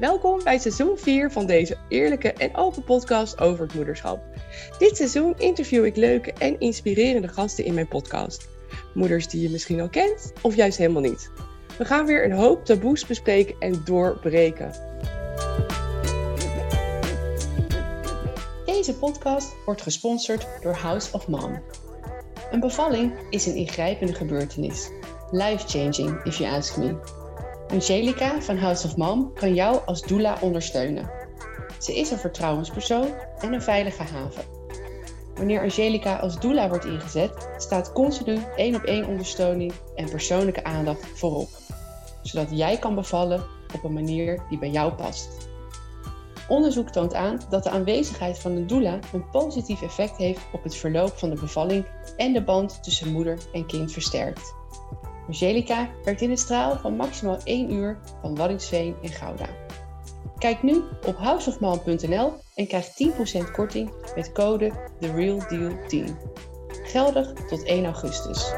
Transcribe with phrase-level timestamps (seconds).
[0.00, 4.20] Welkom bij seizoen 4 van deze eerlijke en open podcast over het moederschap.
[4.78, 8.48] Dit seizoen interview ik leuke en inspirerende gasten in mijn podcast.
[8.94, 11.30] Moeders die je misschien al kent of juist helemaal niet.
[11.78, 14.72] We gaan weer een hoop taboes bespreken en doorbreken.
[18.64, 21.62] Deze podcast wordt gesponsord door House of Mom.
[22.50, 24.90] Een bevalling is een ingrijpende gebeurtenis.
[25.30, 27.17] Life-changing, if you ask me.
[27.70, 31.10] Angelica van House of Mom kan jou als doula ondersteunen.
[31.78, 34.44] Ze is een vertrouwenspersoon en een veilige haven.
[35.34, 41.06] Wanneer Angelica als doula wordt ingezet, staat continu één op één ondersteuning en persoonlijke aandacht
[41.14, 41.48] voorop,
[42.22, 43.44] zodat jij kan bevallen
[43.74, 45.28] op een manier die bij jou past.
[46.48, 50.76] Onderzoek toont aan dat de aanwezigheid van een doula een positief effect heeft op het
[50.76, 54.57] verloop van de bevalling en de band tussen moeder en kind versterkt.
[55.28, 59.48] Angelica werkt in een straal van maximaal 1 uur van Waddingsveen en Gouda.
[60.38, 62.86] Kijk nu op houseofmom.nl en krijg
[63.48, 66.04] 10% korting met code TheRealDeal10.
[66.68, 68.52] Geldig tot 1 augustus.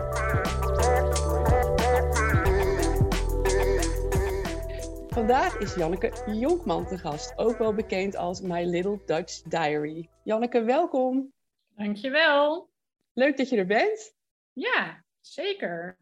[5.09, 10.09] Vandaag is Janneke Jonkman te gast, ook wel bekend als My Little Dutch Diary.
[10.23, 11.33] Janneke, welkom.
[11.77, 12.69] Dankjewel.
[13.13, 14.15] Leuk dat je er bent.
[14.53, 16.00] Ja, zeker.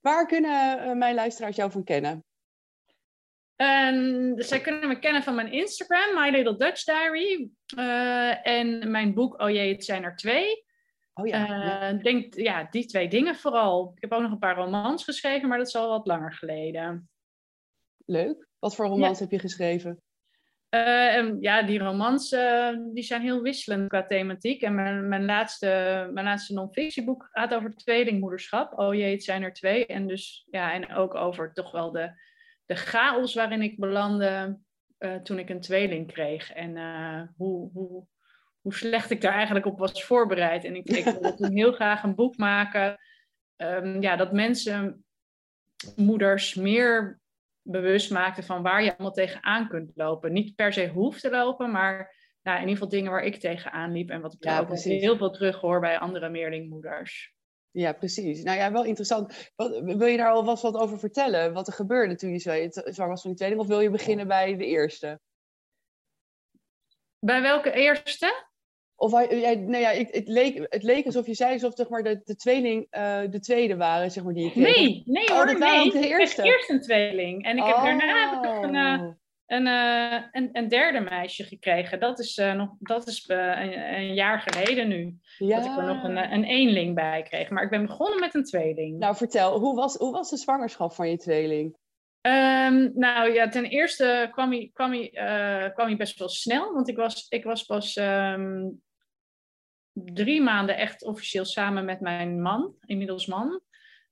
[0.00, 2.24] Waar kunnen uh, mijn luisteraars jou van kennen?
[3.56, 7.50] Um, zij kunnen me kennen van mijn Instagram, My Little Dutch Diary.
[7.76, 10.64] Uh, en mijn boek Oh jee, het zijn er twee.
[11.14, 11.92] Oh ja.
[11.92, 13.92] Uh, denk, ja, die twee dingen vooral.
[13.94, 17.10] Ik heb ook nog een paar romans geschreven, maar dat is al wat langer geleden.
[18.06, 18.48] Leuk.
[18.58, 19.24] Wat voor romans ja.
[19.24, 20.02] heb je geschreven?
[20.70, 24.62] Uh, ja, die romans uh, die zijn heel wisselend qua thematiek.
[24.62, 25.66] En mijn, mijn laatste,
[26.12, 28.78] mijn laatste non-fictieboek gaat over tweelingmoederschap.
[28.78, 29.86] Oh jee, het zijn er twee.
[29.86, 32.10] En, dus, ja, en ook over toch wel de,
[32.66, 34.58] de chaos waarin ik belandde
[34.98, 36.52] uh, toen ik een tweeling kreeg.
[36.52, 36.76] En
[37.36, 38.06] hoe, hoe,
[38.60, 40.64] hoe slecht ik daar eigenlijk op was voorbereid.
[40.64, 42.98] En ik, ik wilde toen heel graag een boek maken.
[43.56, 45.04] Um, ja, dat mensen,
[45.96, 47.19] moeders, meer
[47.62, 50.32] bewust maakte van waar je allemaal tegenaan kunt lopen.
[50.32, 53.92] Niet per se hoeft te lopen, maar nou, in ieder geval dingen waar ik tegenaan
[53.92, 57.34] liep en wat ik ja, ook heel veel terug hoor bij andere meerlingmoeders.
[57.70, 58.42] Ja, precies.
[58.42, 59.50] Nou ja, wel interessant.
[59.56, 61.52] Wat, wil je daar alvast wat over vertellen?
[61.52, 63.60] Wat er gebeurde toen je zwanger was van die tweeling?
[63.60, 65.20] Of wil je beginnen bij de eerste?
[67.18, 68.48] Bij welke eerste?
[69.00, 72.20] Of jij, nou ja, het, leek, het leek alsof je zei alsof zeg maar, de,
[72.24, 74.76] de tweeling uh, de tweede waren, zeg maar, die je kreeg.
[74.76, 75.90] Nee, nee oh, hoor, dat nee.
[75.90, 76.42] de eerste.
[76.42, 77.44] Ik heb eerst een tweeling.
[77.44, 77.84] En ik heb, oh.
[77.84, 79.08] daarna heb ik nog een, uh,
[79.46, 82.00] een, uh, een, een, derde meisje gekregen.
[82.00, 85.18] Dat is, nog, dat is een, een, jaar geleden nu.
[85.38, 85.56] Ja.
[85.56, 87.50] Dat ik er nog een, een eenling bij kreeg.
[87.50, 88.98] Maar ik ben begonnen met een tweeling.
[88.98, 91.76] Nou, vertel, hoe was, hoe was de zwangerschap van je tweeling?
[92.22, 95.10] Um, nou ja, ten eerste kwam hij, kwam, hij,
[95.74, 96.72] kwam hij best wel snel.
[96.72, 97.96] Want ik was, ik was pas...
[97.96, 98.80] Um,
[100.04, 103.60] drie maanden echt officieel samen met mijn man, inmiddels man.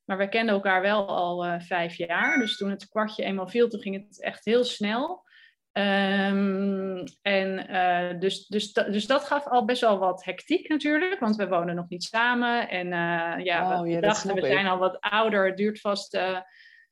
[0.05, 2.39] Maar we kenden elkaar wel al uh, vijf jaar.
[2.39, 5.27] Dus toen het kwartje eenmaal viel, toen ging het echt heel snel.
[5.73, 11.37] Um, en uh, dus, dus, dus dat gaf al best wel wat hectiek natuurlijk, want
[11.37, 12.69] we wonen nog niet samen.
[12.69, 15.47] En uh, ja, we ja, dachten, we zijn al wat ouder.
[15.47, 16.19] Het duurt vast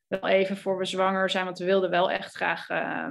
[0.07, 3.09] wel even voor we zwanger zijn, want we wilden wel echt graag, uh,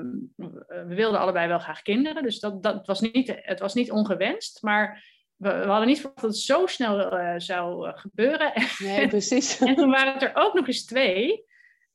[0.68, 2.24] we wilden allebei wel graag kinderen.
[2.24, 5.04] Dus dat, dat was niet, het was niet ongewenst, maar
[5.36, 8.54] we, we, hadden niet verwacht dat het zo snel uh, zou uh, gebeuren.
[8.80, 9.60] Nee, precies.
[9.60, 11.46] en toen waren het er ook nog eens twee.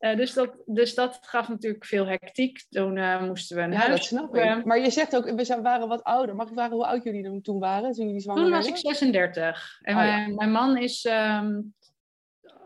[0.00, 2.64] Uh, dus, dat, dus dat gaf natuurlijk veel hectiek.
[2.70, 4.64] Toen moesten we een ja, huis dat snap ik.
[4.64, 6.36] Maar je zegt ook, we waren wat ouder.
[6.36, 7.92] Mag ik vragen hoe oud jullie toen waren?
[7.92, 9.78] Toen, jullie zwanger toen was ik 36.
[9.82, 10.34] En oh, mijn, ja.
[10.34, 11.74] mijn, man is um,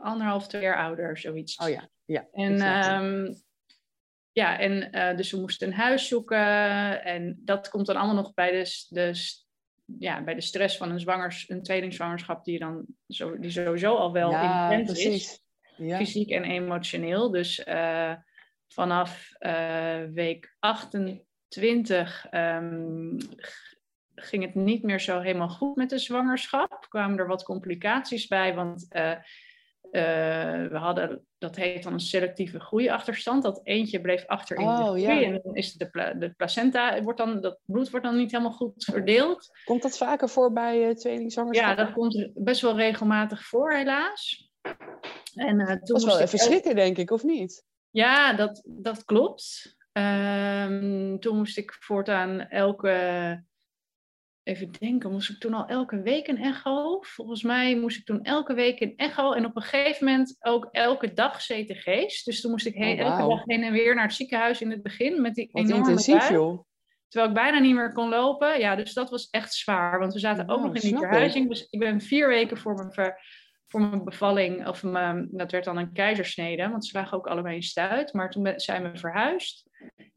[0.00, 1.56] anderhalf, twee jaar ouder, zoiets.
[1.56, 2.26] Oh ja, ja.
[2.32, 2.52] En,
[2.94, 3.42] um,
[4.32, 7.04] ja, en dus we moesten een huis zoeken.
[7.04, 9.14] En dat komt dan allemaal nog bij de, de
[9.98, 14.12] ja, bij de stress van een, zwangers, een tweelingzwangerschap, die, dan zo, die sowieso al
[14.12, 15.32] wel ja, intens precies.
[15.32, 15.42] is,
[15.76, 15.96] ja.
[15.96, 17.30] fysiek en emotioneel.
[17.30, 18.14] Dus uh,
[18.68, 23.16] vanaf uh, week 28 um,
[24.14, 26.86] ging het niet meer zo helemaal goed met de zwangerschap.
[26.88, 29.16] Kwamen er wat complicaties bij, want uh,
[30.70, 33.42] we hadden, dat heet dan een selectieve groeiachterstand.
[33.42, 35.22] Dat eentje bleef achter in oh, de groei ja.
[35.22, 38.52] en dan is de, pla de placenta, wordt dan, dat bloed wordt dan niet helemaal
[38.52, 39.48] goed verdeeld.
[39.64, 41.68] Komt dat vaker voor bij uh, tweelingzwangerschap?
[41.68, 44.50] Ja, dat komt best wel regelmatig voor, helaas.
[45.34, 47.64] En, uh, toen dat was wel even schrikken, denk ik, of niet?
[47.90, 49.76] Ja, dat, dat klopt.
[49.92, 53.44] Um, toen moest ik voortaan elke
[54.44, 57.00] even denken, moest ik toen al elke week een echo?
[57.00, 60.68] Volgens mij moest ik toen elke week een echo en op een gegeven moment ook
[60.70, 62.24] elke dag CTG's.
[62.24, 64.70] Dus toen moest ik heen, Oh, elke dag heen en weer naar het ziekenhuis in
[64.70, 66.64] het begin met die Wat enorme intensief, joh.
[67.08, 68.60] Terwijl ik bijna niet meer kon lopen.
[68.60, 69.98] Ja, dus dat was echt zwaar.
[69.98, 71.48] Want we zaten ook nog in die verhuizing.
[71.48, 73.18] Dus ik ben vier weken voor mijn, ver-
[73.66, 76.68] voor mijn bevalling, of mijn, dat werd dan een keizersnede.
[76.68, 78.12] Want ze lagen ook allebei in stuit.
[78.12, 79.68] Maar toen ben- zijn we verhuisd.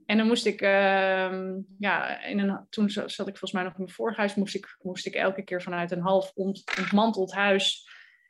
[0.06, 3.72] En dan moest ik, ehm, ja, in een, toen za- zat ik volgens mij nog
[3.72, 7.34] in mijn vorige huis, moest ik, moest ik elke keer vanuit een half ont, ontmanteld
[7.34, 7.90] huis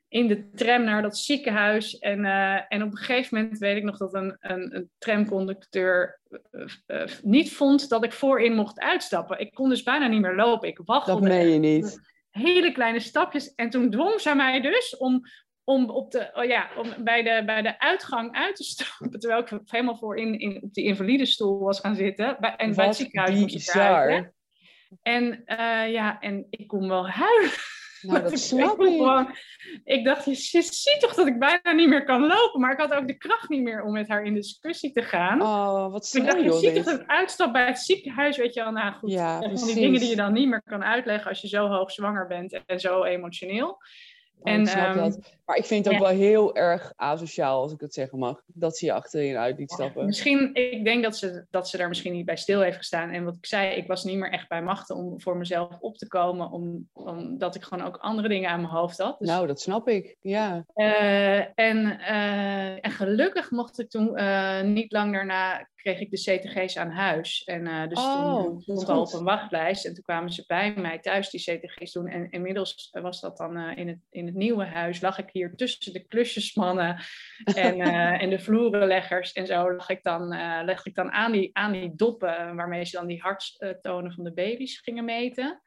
[0.10, 1.98] in de tram naar dat ziekenhuis.
[2.00, 6.20] En, eh, en op een gegeven moment weet ik nog dat een, een, een tramconducteur
[6.52, 9.40] eh, eh, niet vond dat ik voorin mocht uitstappen.
[9.40, 10.68] Ik kon dus bijna niet meer lopen.
[10.68, 12.00] Ik Dat waggelde meen je niet.
[12.30, 13.54] hele kleine stapjes.
[13.56, 15.22] En toen dwong zij mij dus om,
[15.68, 19.20] om, op de, oh ja, om bij, de, bij de uitgang uit te stappen.
[19.20, 22.38] Terwijl ik helemaal voorin in, op die invalidestoel was gaan zitten.
[22.40, 24.32] Bij, en bij het ziekenhuis moest ik.
[25.02, 27.52] En eh, ja, en ik kon wel huilen.
[28.02, 28.88] Nou, dat Ik snap ik.
[28.88, 29.36] gewoon-
[29.84, 32.62] ik dacht, je ziet toch dat ik bijna niet meer kan lopen.
[32.62, 35.42] Maar ik had ook de kracht niet meer om met haar in discussie te gaan.
[35.42, 38.38] Oh, wat ik snel, dacht, je joh, ziet toch dat ik uitstap bij het ziekenhuis,
[38.38, 38.72] weet je wel.
[38.72, 41.48] Nou goed, Ja, van die dingen die je dan niet meer kan uitleggen als je
[41.48, 43.78] zo hoog zwanger bent en zo emotioneel.
[44.40, 45.36] Oh, en, ik snap ehm, dat.
[45.46, 46.08] Maar ik vind het ook ja.
[46.08, 49.72] wel heel erg asociaal, als ik het zeggen mag, dat ze je achterin uit liet
[49.72, 50.06] stappen.
[50.06, 53.10] Misschien, ik denk dat ze, dat ze daar misschien niet bij stil heeft gestaan.
[53.10, 55.98] En wat ik zei, ik was niet meer echt bij machten om voor mezelf op
[55.98, 59.20] te komen, om, omdat ik gewoon ook andere dingen aan mijn hoofd had.
[59.20, 60.18] Dus, Nou, dat snap ik.
[60.22, 60.66] Ja.
[60.74, 66.40] eh, en, eh, en gelukkig mocht ik toen eh, niet lang daarna kreeg ik de
[66.40, 67.44] CTG's aan huis.
[67.44, 69.86] En dus Oh, toen stond al op een wachtlijst.
[69.86, 72.08] En toen kwamen ze bij mij thuis die CTG's doen.
[72.08, 75.02] En inmiddels was dat dan in, het, in het nieuwe huis.
[75.02, 77.00] Lag ik hier tussen de klusjesmannen
[77.44, 79.32] en, eh, en de vloerenleggers.
[79.32, 82.86] En zo lag ik dan, eh leg ik dan aan, die, aan die doppen waarmee
[82.86, 85.62] ze dan die harttonen van de baby's gingen meten.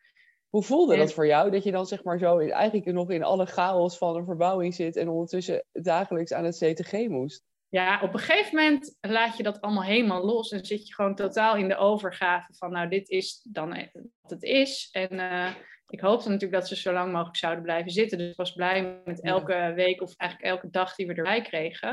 [0.49, 1.51] Hoe voelde En- dat voor jou?
[1.51, 4.75] Dat je dan zeg maar zo in, eigenlijk nog in alle chaos van een verbouwing
[4.75, 7.49] zit en ondertussen dagelijks aan het CTG moest.
[7.69, 11.15] Ja, op een gegeven moment laat je dat allemaal helemaal los en zit je gewoon
[11.15, 14.89] totaal in de overgave van, nou, dit is dan e- wat het is.
[14.93, 15.51] En eh,
[15.91, 18.19] ik hoopte natuurlijk dat ze zo lang mogelijk zouden blijven zitten.
[18.19, 21.93] Dus ik was blij met elke week of eigenlijk elke dag die we erbij kregen.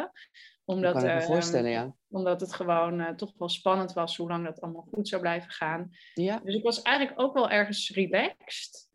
[0.65, 1.95] Dat Omdat, voorstellen, ja.
[2.09, 5.51] omdat het gewoon eh, toch wel spannend was hoe lang dat allemaal goed zou blijven
[5.51, 5.89] gaan.
[6.13, 8.89] Ja, Dus ik was eigenlijk ook wel ergens relaxed.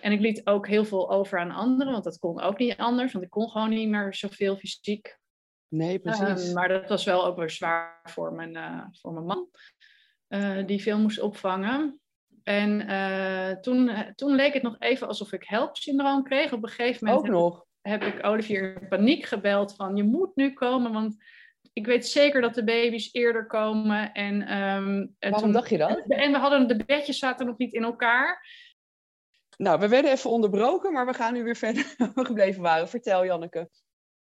[0.00, 3.12] En ik liet ook heel veel over aan anderen, want dat kon ook niet anders.
[3.12, 5.18] Want ik kon gewoon niet meer zoveel fysiek
[5.68, 6.46] nee, precies.
[6.46, 9.48] Ehm, maar dat was wel ook weer zwaar voor mijn, eh, voor mijn man,
[10.28, 12.00] eh, die veel moest opvangen.
[12.48, 16.52] En eh, toen, eh, toen leek het nog even alsof ik helpsyndroom kreeg.
[16.52, 17.64] Op een gegeven moment ook heb, nog.
[17.80, 21.16] heb ik Olivier in paniek gebeld van je moet nu komen, want
[21.72, 24.12] ik weet zeker dat de baby's eerder komen.
[24.12, 26.04] En, ehm, en, Waarom toen- dacht je dat?
[26.08, 28.46] en we hadden de bedjes zaten nog niet in elkaar.
[29.56, 32.88] Nou, we werden even onderbroken, maar we gaan nu weer verder waar we gebleven waren.
[32.88, 33.70] Vertel, Janneke.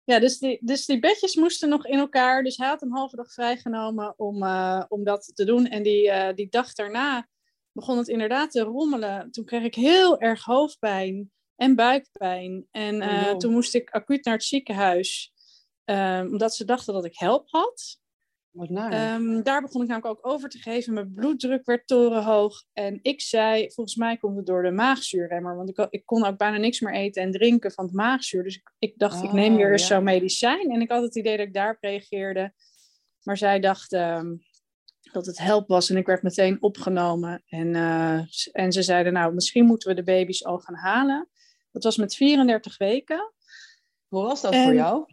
[0.04, 2.44] Ja, dus die, dus die bedjes moesten nog in elkaar.
[2.44, 5.66] Dus hij had een halve dag vrijgenomen om, eh, om dat te doen.
[5.68, 7.28] En die, die dag daarna
[7.72, 9.32] begon het inderdaad te rommelen.
[9.32, 12.68] Toen kreeg ik heel erg hoofdpijn en buikpijn.
[12.72, 15.34] En Oh, eh, toen moest ik acuut naar het ziekenhuis.
[15.84, 17.98] eh, omdat ze dachten dat ik help had.
[18.50, 18.92] Wat naar.
[18.92, 20.94] Ehm, daar begon ik namelijk ook over te geven.
[20.94, 22.64] Mijn bloeddruk werd torenhoog.
[22.74, 25.56] En ik zei, volgens mij komt het door de maagzuurremmer.
[25.56, 28.44] Want ik, ik kon ook bijna niks meer eten en drinken van het maagzuur.
[28.44, 29.96] Dus ik, ik dacht, ik neem Oh, weer eens ja.
[29.96, 30.70] zo'n medicijn.
[30.72, 32.54] En ik had het idee dat ik daarop reageerde.
[33.24, 34.36] Maar zij dacht ehm,
[35.12, 35.90] dat het help was.
[35.90, 37.44] En ik werd meteen opgenomen.
[37.48, 41.30] En, eh, en ze zeiden, nou, misschien moeten we de baby's al gaan halen.
[41.72, 43.34] Dat was met 34 weken.
[44.08, 45.06] Hoe was dat en- voor jou?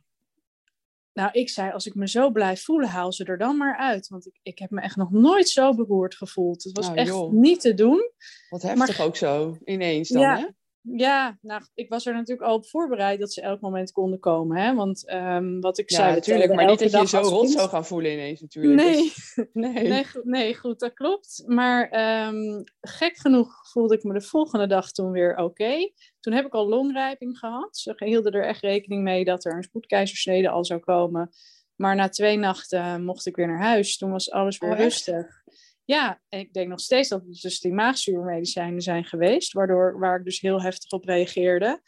[1.13, 4.09] Nou, ik zei, als ik me zo blijf voelen, haal ze er dan maar uit.
[4.09, 6.65] Want ik, ik heb me echt nog nooit zo beroerd gevoeld.
[6.65, 7.33] Het was Nou, echt joh.
[7.33, 8.11] niet te doen.
[8.49, 10.47] Wat heftig ook zo, ineens dan, Ja, hè?
[10.93, 14.57] Ja, nou, ik was er natuurlijk al op voorbereid dat ze elk moment konden komen.
[14.57, 14.75] Hè?
[14.75, 16.15] Want ehm, wat ik Ja, zei...
[16.15, 18.83] natuurlijk, maar niet dat je zo rot zou gaan voelen ineens natuurlijk.
[18.83, 19.89] Nee, Dus- nee.
[19.89, 21.43] nee, goed, nee, goed, dat klopt.
[21.47, 25.91] Maar ehm, gek genoeg voelde ik me de volgende dag toen weer oké.
[26.21, 27.77] Toen heb ik al longrijping gehad.
[27.77, 31.31] Ze hielden er echt rekening mee dat er een spoedkeizersnede al zou komen.
[31.77, 33.97] Maar na twee nachten mocht ik weer naar huis.
[33.97, 35.43] Toen was alles weer Oh, rustig.
[35.87, 39.53] Ja, en ik denk nog steeds dat het dus die maagzuurmedicijnen zijn geweest.
[39.53, 41.81] Waardoor, waar ik dus heel heftig op reageerde.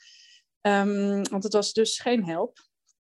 [0.60, 2.58] Ehm, want het was dus geen help.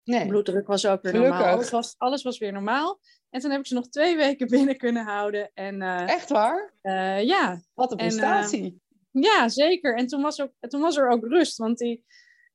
[0.05, 0.27] nee.
[0.27, 1.37] Bloeddruk was ook weer Gelukkig.
[1.39, 1.55] normaal.
[1.55, 3.01] Alles was, alles was weer normaal.
[3.31, 5.51] En toen heb ik ze nog twee weken binnen kunnen houden.
[5.55, 6.75] En eh, Echt waar?
[6.81, 8.81] eh, ja, Wat een En, eh, prestatie.
[9.11, 9.97] ja, zeker.
[9.97, 11.57] En toen was, ook, toen was er ook rust.
[11.57, 12.05] Want die,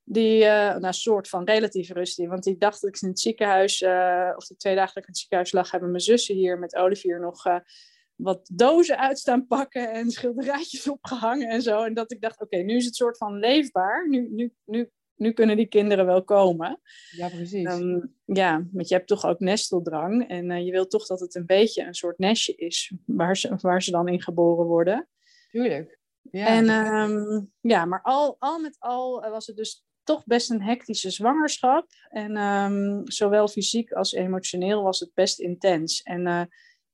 [0.03, 2.17] die nou, soort van relatieve rust.
[2.17, 3.81] Die, want die dag dat ik in het ziekenhuis,
[4.36, 6.75] of de twee dagen dat ik in het ziekenhuis lag, hebben mijn zussen hier met
[6.75, 7.43] Olivier nog
[8.18, 11.84] wat dozen uit staan pakken en schilderijtjes opgehangen en zo.
[11.84, 14.10] En dat ik dacht, oké, nu is het soort van leefbaar.
[14.10, 16.82] Nu, nu, nu, nu kunnen die kinderen wel komen.
[17.12, 17.66] Ja, precies.
[17.66, 20.28] Ehm, ja, want je hebt toch ook nesteldrang.
[20.28, 23.56] En uh, je wilt toch dat het een beetje een soort nestje is waar ze,
[23.62, 25.08] waar ze dan in geboren worden.
[25.52, 26.00] Tuurlijk.
[26.32, 26.48] Ja.
[26.48, 31.10] En um, ja, maar al, al met al was het dus toch best een hectische
[31.10, 31.88] zwangerschap.
[32.10, 36.02] En um, zowel fysiek als emotioneel was het best intens.
[36.02, 36.42] En, uh,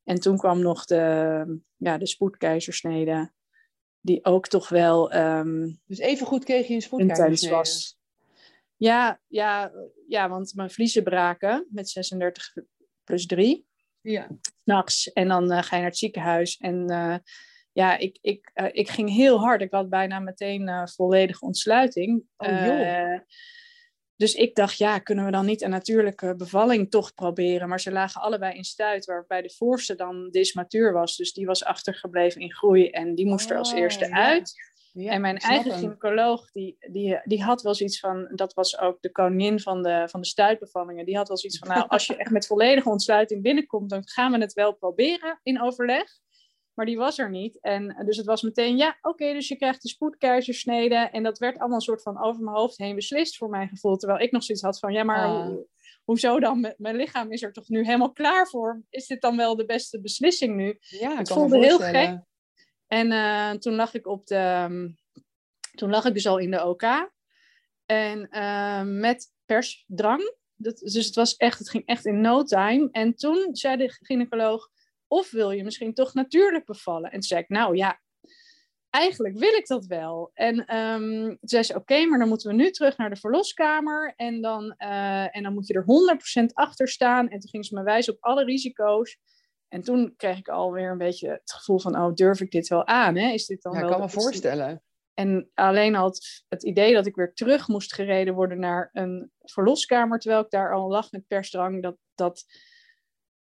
[0.03, 3.31] en toen kwam nog de, ja, de spoedkeizersnede,
[3.99, 5.15] die ook toch wel.
[5.15, 7.55] Um, dus even goed kreeg je een spoedkeizersnede?
[7.55, 7.97] was.
[8.75, 9.71] Ja, ja,
[10.07, 12.53] ja, want mijn vliezen braken met 36
[13.03, 13.65] plus 3.
[14.01, 14.27] Ja.
[14.63, 15.11] Nachts.
[15.11, 16.57] En dan uh, ga je naar het ziekenhuis.
[16.57, 17.15] En uh,
[17.71, 19.61] ja, ik, ik, uh, ik ging heel hard.
[19.61, 22.23] Ik had bijna meteen volledige ontsluiting.
[22.37, 23.19] Oh, uh,
[24.15, 27.69] dus ik dacht, ja, kunnen we dan niet een natuurlijke bevalling toch proberen?
[27.69, 31.15] Maar ze lagen allebei in stuit, waarbij de voorste dan dismatuur was.
[31.15, 34.15] Dus die was achtergebleven in groei en die moest er als eerste Oh, ja.
[34.15, 34.71] uit.
[34.93, 35.79] Ja, en mijn eigen hem.
[35.79, 40.07] gynaecoloog, die, die, die had wel zoiets van, dat was ook de koningin van de,
[40.09, 43.41] van de stuitbevallingen, die had wel zoiets van, nou, als je echt met volledige ontsluiting
[43.41, 46.11] binnenkomt, dan gaan we het wel proberen in overleg.
[46.73, 47.59] Maar die was er niet.
[47.61, 50.95] En dus het was meteen, ja, oké, dus je krijgt de spoedkeizersnede.
[50.95, 53.95] En dat werd allemaal een soort van over mijn hoofd heen beslist voor mijn gevoel.
[53.97, 55.45] Terwijl ik nog zoiets had van, ja, maar Ah.
[55.45, 55.65] ho-
[56.03, 56.59] hoezo dan?
[56.59, 58.83] Mijn- Mijn lichaam is er toch nu helemaal klaar voor?
[58.89, 60.77] Is dit dan wel de beste beslissing nu?
[60.79, 62.27] Ja, ik voelde heel voorstellen.
[62.87, 64.35] En eh, toen lag ik op de.
[64.35, 64.89] ehm,
[65.75, 67.11] toen lag ik dus al in de OK.
[67.85, 70.35] En eh, met persdrang.
[70.55, 72.89] Dat, dus het was echt, het ging echt in no time.
[72.91, 74.69] En toen zei de gynaecoloog:
[75.13, 77.03] of wil je misschien toch natuurlijk bevallen?
[77.03, 77.99] En toen zei ik, nou ja,
[78.89, 80.31] eigenlijk wil ik dat wel.
[80.33, 84.13] En toen zei ze, oké, maar dan moeten we nu terug naar de verloskamer.
[84.15, 87.29] En dan, eh, en dan moet je er 100% achter staan.
[87.29, 89.17] En toen ging ze me wijzen op alle risico's.
[89.67, 92.87] En toen kreeg ik alweer een beetje het gevoel van, oh, durf ik dit wel
[92.87, 93.15] aan?
[93.15, 93.31] Hè?
[93.31, 94.83] Is dit dan Ja, ik wel kan me voorstellen.
[95.13, 99.31] En alleen al het, het idee dat ik weer terug moest gereden worden naar een
[99.39, 102.45] verloskamer, terwijl ik daar al lag met persdrang, dat, dat,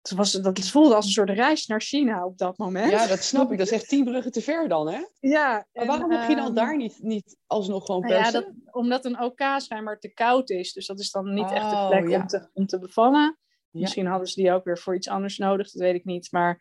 [0.08, 2.90] het was, dat voelde als een soort reis naar China op dat moment.
[2.90, 3.58] Ja, dat snap ik.
[3.58, 5.00] Dat is echt tien bruggen te ver dan, hè?
[5.20, 8.42] Ja, Maar waarom mocht je dan ehm, daar niet, niet alsnog gewoon nou ja, persen?
[8.64, 10.72] dat, omdat een OK schijnbaar te koud is.
[10.72, 12.20] Dus dat is dan niet echt de Oh, plek ja.
[12.20, 13.38] om, te, om te bevallen.
[13.70, 13.80] Ja.
[13.80, 16.32] Misschien hadden ze die ook weer voor iets anders nodig, dat weet ik niet.
[16.32, 16.60] Maar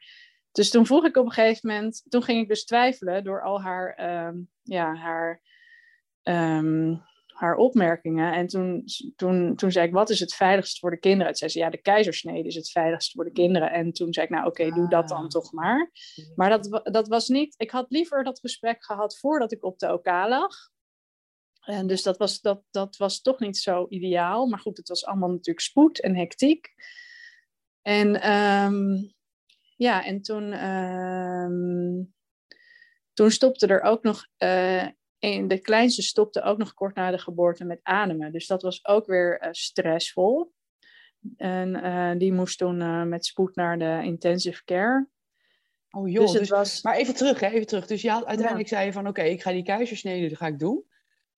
[0.52, 3.62] dus toen vroeg ik op een gegeven moment, toen ging ik dus twijfelen door al
[3.62, 5.42] haar, ehm, ja, haar,
[6.22, 6.96] ehm,
[7.34, 8.34] haar opmerkingen.
[8.34, 8.84] En toen,
[9.16, 11.28] toen, toen zei ik, wat is het veiligst voor de kinderen?
[11.28, 13.72] Toen zei ze, ja, de keizersnede is het veiligst voor de kinderen.
[13.72, 15.28] En toen zei ik, nou oké, doe dat dan Ah.
[15.28, 15.92] toch maar.
[16.36, 19.94] Maar dat, dat was niet, ik had liever dat gesprek gehad voordat ik op de
[19.94, 20.72] OK lag.
[21.64, 24.46] En dus dat was, dat, dat was toch niet zo ideaal.
[24.48, 26.74] Maar goed, het was allemaal natuurlijk spoed en hectiek.
[27.82, 28.96] En ehm,
[29.76, 32.04] ja, en toen, ehm,
[33.14, 34.88] toen stopte er ook nog, eh,
[35.24, 38.32] een, de kleinste stopte ook nog kort na de geboorte met ademen.
[38.32, 40.54] Dus dat was ook weer eh, stressvol.
[41.38, 45.08] En eh, die moest toen eh, met spoed naar de intensive care.
[45.90, 47.88] Oh joh, dus het dus- was, Maar even terug, hè, even terug.
[47.88, 50.60] Dus je had, uiteindelijk zei je van, oké, ik ga die keizersnede, dat ga ik
[50.60, 50.86] doen.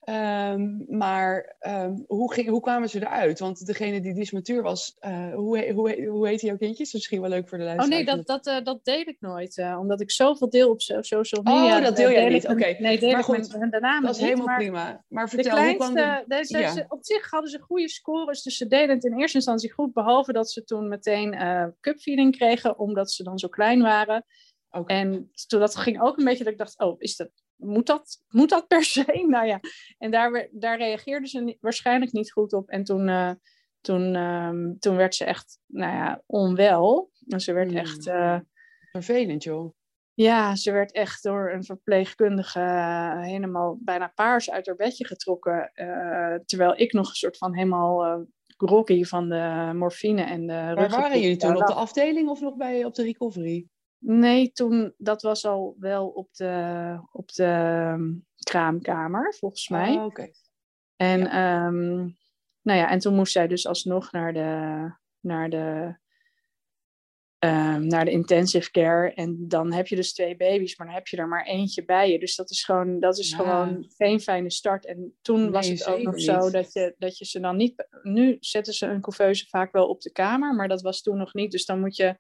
[0.06, 3.40] Ehm, maar ehm, hoe, ging, hoe kwamen ze eruit?
[3.40, 6.78] Want degene die dismatuur was, eh, hoe, he- hoe, he- hoe jouw kindjes?
[6.78, 8.06] Dat is misschien wel leuk voor de oh luisteraars.
[8.06, 9.58] nee, dat, dat, eh, dat deel ik nooit.
[9.58, 11.80] eh, omdat ik zoveel deel op so- social Oh, media.
[11.80, 12.76] dat deel jij niet, oké.
[12.80, 15.04] Nee, deel Maar ik goed, dat is niet, helemaal maar prima.
[15.08, 16.36] Maar De vertel, hoe kwam kleinste, de...
[16.36, 16.72] deze, ja.
[16.72, 19.94] ze- op zich hadden ze goede scores, dus ze deden het in eerste instantie goed,
[19.94, 21.34] behalve dat ze toen meteen
[21.80, 24.26] cupfeeding kregen, omdat ze dan zo klein waren.
[24.84, 28.22] En toen dat ging ook een beetje dat ik dacht, oh, is dat, moet, dat,
[28.28, 29.26] moet dat per se?
[29.28, 29.60] Nou ja,
[29.98, 32.70] en daar, daar reageerden ze waarschijnlijk niet goed op.
[32.70, 33.32] En toen, eh,
[33.82, 37.12] toen, ehm, toen werd ze echt, nou ja, onwel.
[37.28, 37.78] En ze werd Hmm.
[37.80, 38.08] echt...
[38.08, 38.40] eh,
[38.92, 39.74] Vervelend, joh.
[40.14, 45.72] ja, ze werd echt door een verpleegkundige eh, helemaal bijna paars uit haar bedje getrokken.
[46.46, 48.26] terwijl ik nog een soort van helemaal
[48.58, 51.58] groggy van de morfine en de Waar waren jullie toen?
[51.58, 53.68] Op de afdeling of nog bij, op de recovery?
[53.98, 59.96] Nee, toen, dat was al wel op de, op de ehm, kraamkamer, volgens mij.
[59.96, 60.32] Oh, oké.
[60.96, 61.66] En, Ja.
[61.66, 61.96] ehm,
[62.62, 65.98] nou ja, en toen moest zij dus alsnog naar de, naar de,
[67.40, 69.14] ehm, naar de intensive care.
[69.14, 72.12] En dan heb je dus twee baby's, maar dan heb je er maar eentje bij
[72.12, 72.20] je.
[72.20, 73.38] Dus dat is gewoon, dat is Ja.
[73.38, 74.86] gewoon geen fijne start.
[74.86, 77.88] En toen was het ook nog zo dat je, dat je ze dan niet...
[78.04, 81.34] Nu zetten ze een couveuse vaak wel op de kamer, maar dat was toen nog
[81.34, 81.52] niet.
[81.52, 82.18] Dus dan moet je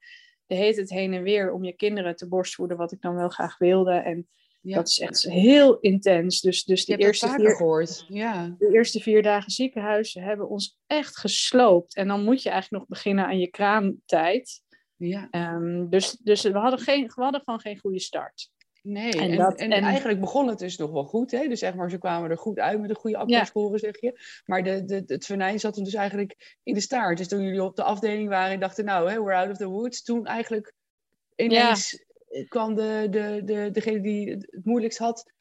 [0.48, 3.30] de hele tijd heen en weer om je kinderen te borstvoeden, wat ik dan wel
[3.30, 3.92] graag wilde.
[3.92, 4.28] En
[4.62, 4.76] Ja.
[4.76, 6.42] dat is echt heel intens.
[6.42, 8.06] Dus, dus dat eerste vier, gehoord.
[8.08, 8.56] Ja.
[8.58, 11.96] de eerste vier dagen ziekenhuis hebben ons echt gesloopt.
[11.96, 14.64] En dan moet je eigenlijk nog beginnen aan je kraamtijd.
[14.98, 15.28] Ja.
[15.32, 18.50] Um, dus dus we, hadden geen, we hadden gewoon geen goede start.
[18.88, 21.32] Nee, en, en, dat, en, eigenlijk begon het dus nog wel goed.
[21.32, 21.48] Hè?
[21.48, 24.20] Dus zeg maar, ze kwamen er goed uit met een goede afvalscore, zeg je.
[24.46, 27.18] Maar de, de, het venijn zat hem dus eigenlijk in de staart.
[27.18, 29.68] Dus toen jullie op de afdeling waren en dachten, nou, hè, we're out of the
[29.68, 30.04] woods.
[30.04, 30.74] Toen eigenlijk
[31.36, 32.06] ineens
[32.48, 35.32] kwam de, de, de, degene die het moeilijkst had,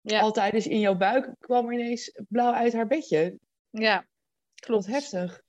[0.00, 0.20] ja.
[0.20, 3.38] altijd dus in jouw buik, kwam er ineens blauw uit haar bedje.
[3.70, 4.06] Ja,
[4.54, 4.86] klopt.
[4.86, 5.42] heftig.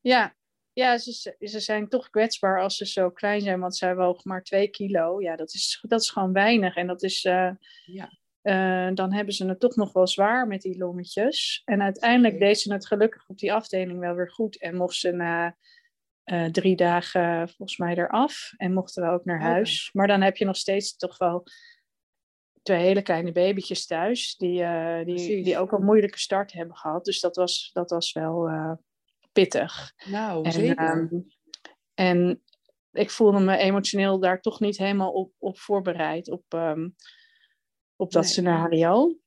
[0.00, 0.34] Ja,
[0.80, 4.42] ja ze, ze zijn toch kwetsbaar als ze zo klein zijn, want zij wogen maar
[4.42, 5.20] twee kilo.
[5.20, 6.76] Ja, dat is, dat is gewoon weinig.
[6.76, 7.50] En dat is, uh,
[7.84, 8.18] ja.
[8.42, 11.62] Uh, dan hebben ze het toch nog wel zwaar met die longetjes.
[11.64, 12.46] En uiteindelijk okay.
[12.46, 14.60] deed ze het gelukkig op die afdeling wel weer goed.
[14.60, 15.56] En mocht ze na
[16.24, 18.52] uh, drie dagen volgens mij eraf.
[18.56, 19.90] En mochten we ook naar huis.
[19.92, 21.46] Maar dan heb je nog steeds toch wel
[22.62, 24.36] twee hele kleine babytjes thuis.
[24.36, 24.64] Die,
[25.04, 27.04] die, die ook een moeilijke start hebben gehad.
[27.04, 28.48] Dus dat was, dat was wel
[29.32, 29.92] pittig.
[30.04, 30.96] Nou, en, zeker.
[30.96, 31.26] Um,
[31.94, 32.42] en
[32.92, 36.94] ik voelde me emotioneel daar toch niet helemaal op, op voorbereid, op, um,
[37.96, 38.30] op dat nee.
[38.30, 39.18] scenario.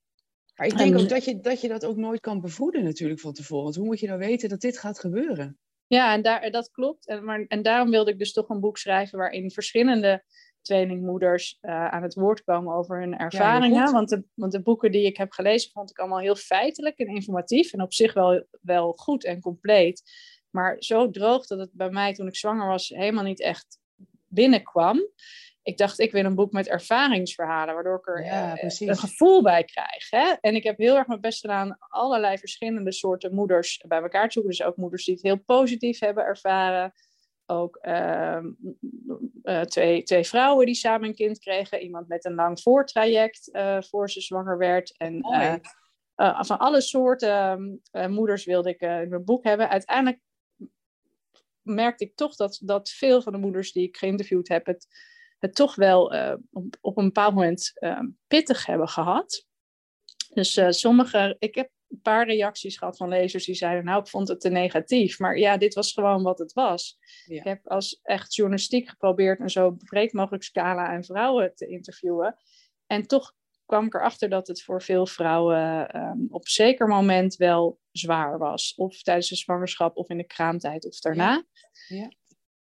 [0.56, 3.20] Maar ik denk en, ook dat je, dat je dat ook nooit kan bevoeden natuurlijk
[3.20, 3.64] van tevoren.
[3.64, 5.58] Want hoe moet je nou weten dat dit gaat gebeuren?
[5.88, 7.08] Ja, en daar, dat klopt.
[7.08, 10.24] En, maar, en daarom wilde ik dus toch een boek schrijven waarin verschillende
[10.64, 13.86] tweelingmoeders uh, aan het woord komen over hun ervaringen.
[13.86, 16.98] Ja, want, de, want de boeken die ik heb gelezen vond ik allemaal heel feitelijk
[16.98, 17.74] en informatief.
[17.74, 20.04] En op zich wel, wel goed en compleet.
[20.50, 23.80] Maar zo droog dat het bij mij toen ik zwanger was helemaal niet echt
[24.28, 25.08] binnenkwam.
[25.64, 29.42] Ik dacht, ik wil een boek met ervaringsverhalen, waardoor ik er ja, uh, een gevoel
[29.44, 30.10] bij krijg.
[30.10, 30.34] Hè?
[30.42, 34.32] En ik heb heel erg mijn best gedaan allerlei verschillende soorten moeders bij elkaar te
[34.32, 34.52] zoeken.
[34.52, 36.94] Dus ook moeders die het heel positief hebben ervaren
[37.46, 38.44] ook uh,
[39.44, 41.82] uh, twee, twee vrouwen die samen een kind kregen.
[41.82, 44.98] Iemand met een lang voortraject uh, voor ze zwanger werd.
[44.98, 45.22] En
[46.16, 49.70] eh, van alle soorten moeders wilde ik in mijn boek hebben.
[49.70, 50.22] Uiteindelijk
[51.62, 54.66] merkte ik toch dat, dat veel van de moeders die ik geïnterviewd heb...
[54.66, 54.88] het,
[55.40, 56.06] het toch wel
[56.52, 59.46] op, op een bepaald moment ehm, pittig hebben gehad.
[60.34, 61.36] Dus sommige...
[61.40, 64.50] Ik heb een paar reacties gehad van lezers die zeiden, nou, ik vond het te
[64.50, 65.20] negatief.
[65.20, 66.98] Maar ja, dit was gewoon wat het was.
[67.26, 72.36] Ik heb als echt journalistiek geprobeerd een zo breed mogelijk scala aan vrouwen te interviewen.
[72.88, 73.34] En toch
[73.66, 78.74] kwam ik erachter dat het voor veel vrouwen um, op zeker moment wel zwaar was.
[78.76, 81.46] Of tijdens de zwangerschap, of in de kraamtijd, of daarna.
[81.88, 81.98] Ja.
[81.98, 82.12] ja.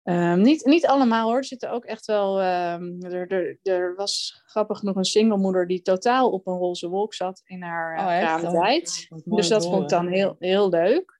[0.03, 1.37] Um, niet, niet allemaal hoor.
[1.37, 2.41] Er zitten ook echt wel.
[2.41, 7.13] Um, er, er, er, was grappig genoeg een singlemoeder die totaal op een roze wolk
[7.13, 9.07] zat in haar uh, oh, kraamtijd.
[9.09, 11.19] Oh, dus dat vond ik dan heel, heel leuk.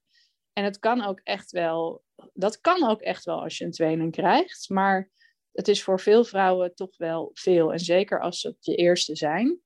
[0.52, 2.02] En het kan ook echt wel.
[2.32, 4.68] Dat kan ook echt wel als je een tweeling krijgt.
[4.68, 5.10] Maar
[5.52, 7.72] het is voor veel vrouwen toch wel veel.
[7.72, 9.60] En zeker als het je eerste zijn.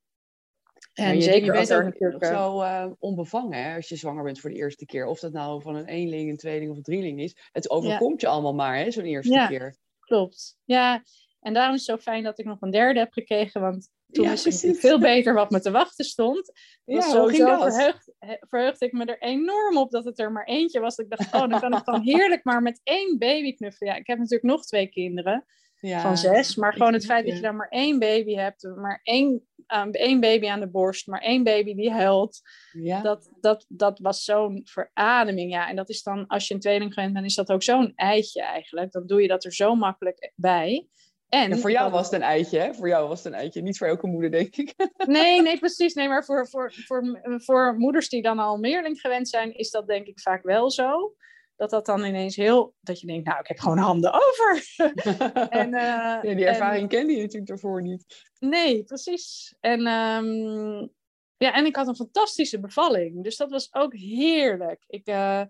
[0.95, 4.41] En je, zeker je bent ook natuurlijk zo uh, onbevangen hè, als je zwanger bent
[4.41, 5.07] voor de eerste keer.
[5.07, 7.37] Of dat nou van een eenling, een tweeling of een drieling is.
[7.53, 8.29] Het overkomt ja.
[8.29, 9.77] je allemaal maar, hè, zo'n eerste ja, keer.
[10.01, 10.59] Klopt.
[10.65, 11.03] Ja,
[11.41, 13.61] en daarom is het zo fijn dat ik nog een derde heb gekregen.
[13.61, 16.53] Want toen ja, wist ik veel beter wat me te wachten stond.
[16.85, 20.81] Ja, dus sowieso verheugd, verheugde ik me er enorm op dat het er maar eentje
[20.81, 20.97] was.
[20.97, 23.93] Ik dacht, oh, dan kan ik dan heerlijk maar met één baby knuffelen.
[23.93, 25.45] Ja, ik heb natuurlijk nog twee kinderen
[25.89, 26.57] ja, van zes.
[26.57, 30.21] Maar gewoon het feit dat je dan maar één baby hebt, maar één, um, één
[30.21, 32.41] baby aan de borst, maar één baby die huilt.
[32.73, 33.03] Ja.
[33.03, 35.53] Dat, dat, dat was zo'n verademing.
[35.53, 35.69] Ja.
[35.69, 38.43] En dat is dan, als je een tweeling bent, dan is dat ook zo'n eitje
[38.43, 38.93] eigenlijk.
[38.93, 40.89] Dan doe je dat er zo makkelijk bij.
[41.29, 42.75] En, en voor jou was het een eitje, hè?
[42.75, 43.63] Voor jou was het een eitje.
[43.63, 44.75] Niet voor elke moeder, denk ik.
[45.07, 45.95] Nee, nee, precies.
[45.95, 49.87] Nee, maar voor, voor, voor, voor moeders die dan al meerling gewend zijn, is dat
[49.87, 51.15] denk ik vaak wel zo
[51.57, 54.65] dat dat dan ineens heel, dat je denkt, nou, ik heb gewoon handen over.
[55.61, 58.05] en, uh, ja, die ervaring en, kende je natuurlijk daarvoor niet.
[58.39, 59.55] Nee, precies.
[59.61, 60.93] En, um,
[61.37, 64.85] ja, en ik had een fantastische bevalling, dus dat was ook heerlijk.
[64.87, 65.43] Ik, uh,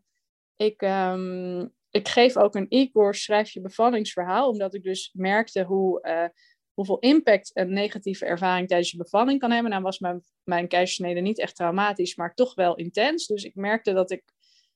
[0.57, 6.07] ik, um, ik geef ook een e-course, schrijf je bevallingsverhaal, omdat ik dus merkte hoe,
[6.07, 6.29] uh,
[6.73, 9.71] hoeveel impact een negatieve ervaring tijdens je bevalling kan hebben.
[9.71, 13.27] Nou was mijn, mijn keizersnede niet echt traumatisch, maar toch wel intens.
[13.27, 14.23] Dus ik merkte dat ik,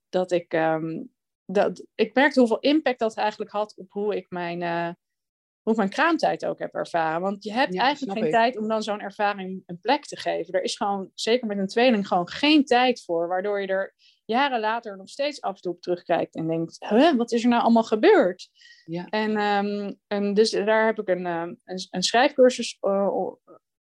[0.08, 1.10] dat ik um,
[1.50, 4.88] dat, ik merkte hoeveel impact dat eigenlijk had op hoe ik mijn, uh,
[5.62, 7.20] hoe ik mijn kraamtijd ook heb ervaren.
[7.20, 10.54] Want je hebt eigenlijk geen tijd om dan zo'n ervaring een plek te geven.
[10.54, 13.28] Er is gewoon, zeker met een tweeling, gewoon geen tijd voor.
[13.28, 17.16] Waardoor je er jaren later nog steeds af en toe op terugkijkt en denkt, huh,
[17.16, 18.50] wat is er nou allemaal gebeurd?
[18.84, 19.06] Ja.
[19.06, 23.32] En, um, en dus daar heb ik een, um, een, een, schrijfcursus uh,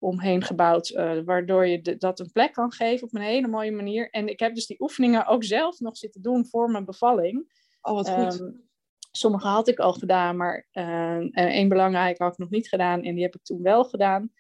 [0.03, 3.73] omheen gebouwd, uh, waardoor je de, dat een plek kan geven op een hele mooie
[3.73, 4.11] manier.
[4.11, 7.53] En ik heb dus die oefeningen ook zelf nog zitten doen voor mijn bevalling.
[7.81, 8.41] Oh, wat goed.
[8.41, 8.69] Um,
[9.11, 13.15] sommige had ik al gedaan, maar uh, één belangrijke had ik nog niet gedaan en
[13.15, 14.33] die heb ik toen wel gedaan.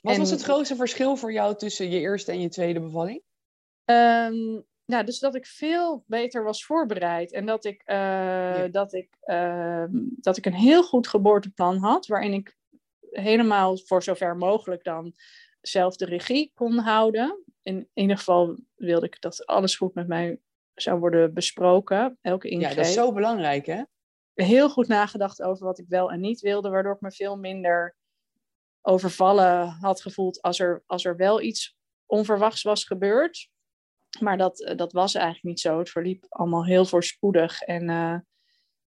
[0.00, 3.22] Wat en, was het grootste verschil voor jou tussen je eerste en je tweede bevalling?
[3.84, 7.32] Um, ja, dus dat ik veel beter was voorbereid.
[7.32, 9.84] En dat ik, uh, dat, ik, uh,
[10.16, 12.58] dat ik een heel goed geboorteplan had, waarin ik
[13.10, 15.14] helemaal voor zover mogelijk dan
[15.60, 17.44] zelf de regie kon houden.
[17.62, 20.40] In ieder geval wilde ik dat alles goed met mij
[20.74, 22.18] zou worden besproken.
[22.20, 22.70] Elke ingreep.
[22.70, 23.82] Ja, dat is zo belangrijk, hè?
[24.34, 27.96] Heel goed nagedacht over wat ik wel en niet wilde, waardoor ik me veel minder
[28.80, 33.48] overvallen had gevoeld als er, als er wel iets onverwachts was gebeurd.
[34.20, 35.78] Maar dat, eh, dat was eigenlijk niet zo.
[35.78, 37.60] Het verliep allemaal heel voorspoedig.
[37.60, 38.18] En uh,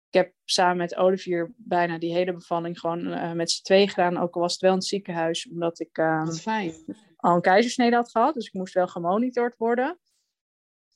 [0.09, 4.17] ik heb samen met Olivier bijna die hele bevalling gewoon uh, met z'n twee gedaan.
[4.17, 6.73] Ook al was het wel in het ziekenhuis, omdat ik uh, fijn.
[7.15, 8.33] al een keizersnede had gehad.
[8.33, 9.99] Dus ik moest wel gemonitord worden.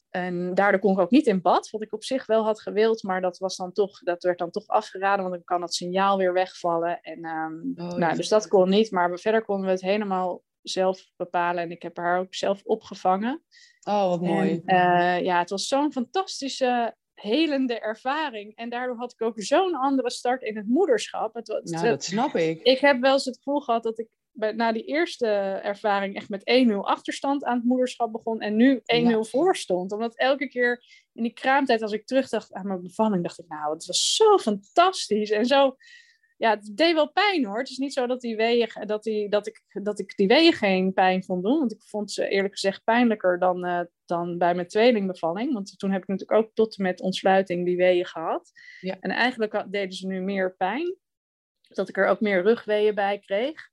[0.09, 3.03] En daardoor kon ik ook niet in bad, wat ik op zich wel had gewild.
[3.03, 6.17] Maar dat, was dan toch, dat werd dan toch afgeraden, want dan kan dat signaal
[6.17, 7.01] weer wegvallen.
[7.01, 8.91] En, um, oh, nou, dus dat kon niet.
[8.91, 11.63] Maar verder konden we het helemaal zelf bepalen.
[11.63, 13.43] En ik heb haar ook zelf opgevangen.
[13.83, 14.61] Oh, wat mooi.
[14.65, 18.55] En, uh, ja, het was zo'n fantastische, helende ervaring.
[18.55, 21.33] En daardoor had ik ook zo'n andere start in het moederschap.
[21.33, 22.61] Het, het, nou, dat snap ik.
[22.61, 25.27] Ik heb wel eens het gevoel gehad dat ik bij, na die eerste
[25.63, 28.41] ervaring echt met 1-0 achterstand aan het moederschap begon.
[28.41, 29.23] En nu 1-0 ja.
[29.23, 29.91] voor stond.
[29.91, 33.73] Omdat elke keer in die kraamtijd, als ik terugdacht aan mijn bevalling, dacht ik, nou,
[33.73, 35.29] het was zo fantastisch.
[35.29, 35.75] En zo
[36.41, 37.57] ja, het deed wel pijn hoor.
[37.57, 40.53] Het is niet zo dat, die weeën, dat, die, dat, ik, dat ik die weeën
[40.53, 41.59] geen pijn vond doen.
[41.59, 45.53] Want ik vond ze eerlijk gezegd pijnlijker dan, uh, dan bij mijn tweelingbevalling.
[45.53, 48.51] Want toen heb ik natuurlijk ook tot en met ontsluiting die weeën gehad.
[48.79, 48.97] Ja.
[48.99, 50.95] En eigenlijk deden ze nu meer pijn.
[51.67, 53.69] Dat ik er ook meer rugweeën bij kreeg.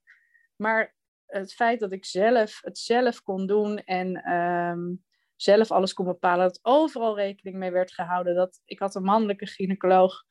[0.56, 0.94] Maar
[1.26, 5.04] het feit dat ik zelf het zelf kon doen en um,
[5.36, 6.46] zelf alles kon bepalen.
[6.46, 8.34] Dat overal rekening mee werd gehouden.
[8.34, 10.24] Dat ik had een mannelijke gynaecoloog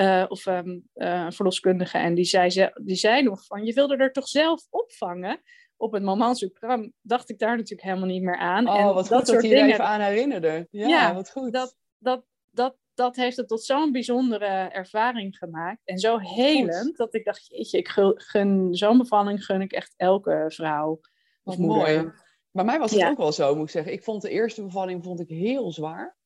[0.00, 1.98] uh, of um, uh, verloskundige.
[1.98, 5.40] En die zei, die zei nog van, je wilde er toch zelf opvangen?
[5.76, 8.68] Op het moment suprem dacht ik daar natuurlijk helemaal niet meer aan.
[8.68, 10.66] Oh, en wat dat goed dat soort je dingen, even aan herinnerde.
[10.70, 11.52] Ja, Ja, wat goed.
[11.52, 15.80] dat, dat, dat, dat heeft het tot zo'n bijzondere ervaring gemaakt.
[15.84, 20.44] En zo helend, dat ik dacht, jeetje, ik gun, zo'n bevalling gun ik echt elke
[20.48, 20.90] vrouw.
[20.90, 21.00] Of
[21.42, 21.76] Wat moeder.
[22.02, 22.12] mooi.
[22.50, 23.10] Bij mij was het Ja.
[23.10, 23.92] ook wel zo, moet ik zeggen.
[23.92, 26.16] Ik vond de eerste bevalling vond ik heel zwaar.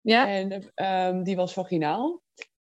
[0.00, 2.22] Ja, En ehm, die was vaginaal.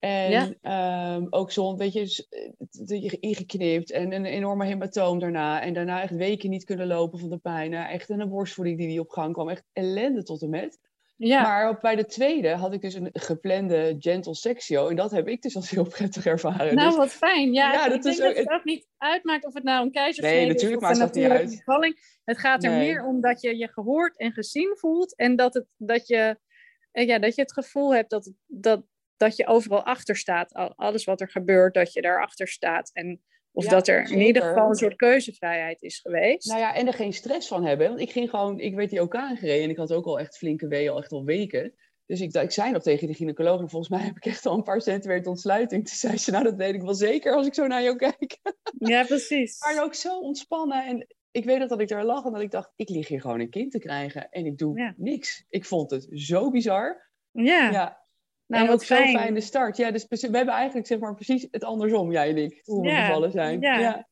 [0.03, 0.49] En Ja.
[0.63, 5.61] ehm, ook zo, weet je, s- eh, ingeknipt en een enorme hematoom daarna.
[5.63, 7.73] En daarna echt weken niet kunnen lopen van de pijn.
[7.75, 9.49] Eh, Echt een borstvoeding die, die op gang kwam.
[9.49, 10.79] Echt ellende tot en met.
[11.17, 11.43] ja.
[11.43, 14.89] Maar op, bij de tweede had ik dus een geplande gentle sexio.
[14.89, 16.75] En dat heb ik dus als heel prettig ervaren.
[16.75, 17.53] Nou, Dus- wat fijn.
[17.53, 19.93] Ja, Ja, ik dat denk is dat het ook niet uitmaakt of het nou een
[19.93, 22.19] keizersnede Nee, is natuurlijk of maakt een niet natuurlijke bevalling.
[22.25, 22.79] Het gaat er Nee.
[22.89, 26.39] meer om dat je je gehoord en gezien voelt en dat, het, dat, je,
[26.93, 28.83] eh, ja, dat je het gevoel hebt dat, dat,
[29.23, 30.53] dat je overal achter staat.
[30.55, 32.91] Al- Alles wat er gebeurt, dat je daarachter staat.
[32.93, 36.49] En of Ja, dat er in ieder geval een soort keuzevrijheid is geweest.
[36.49, 37.89] Nou ja, en er geen stress van hebben.
[37.89, 40.37] Want ik ging gewoon, ik werd die ook aangereden en ik had ook al echt
[40.37, 41.75] flinke weeën, al echt al weken.
[42.07, 44.57] Dus ik, ik zei nog tegen de gynaecoloog, en volgens mij heb ik echt al
[44.57, 45.87] een paar centimeter ontsluiting.
[45.89, 48.39] Toen zei ze, nou dat weet ik wel zeker als ik zo naar jou kijk.
[48.79, 49.61] Ja, precies.
[49.65, 50.87] Maar ook zo ontspannen.
[50.87, 53.21] En ik weet nog dat ik daar lag en dat ik dacht, ik lig hier
[53.21, 54.29] gewoon een kind te krijgen.
[54.31, 54.95] En ik doe Ja.
[54.97, 55.45] niks.
[55.49, 57.11] Ik vond het zo bizar.
[57.31, 58.02] Ja, Ja.
[58.53, 59.17] Nou en wat ook zo'n fijn.
[59.17, 59.77] fijne start.
[59.77, 62.61] Ja, dus we hebben eigenlijk zeg maar precies het andersom, jij en ik.
[62.65, 63.61] Hoe we Ja, bevallen zijn.
[63.61, 63.79] ja.
[63.79, 64.11] ja.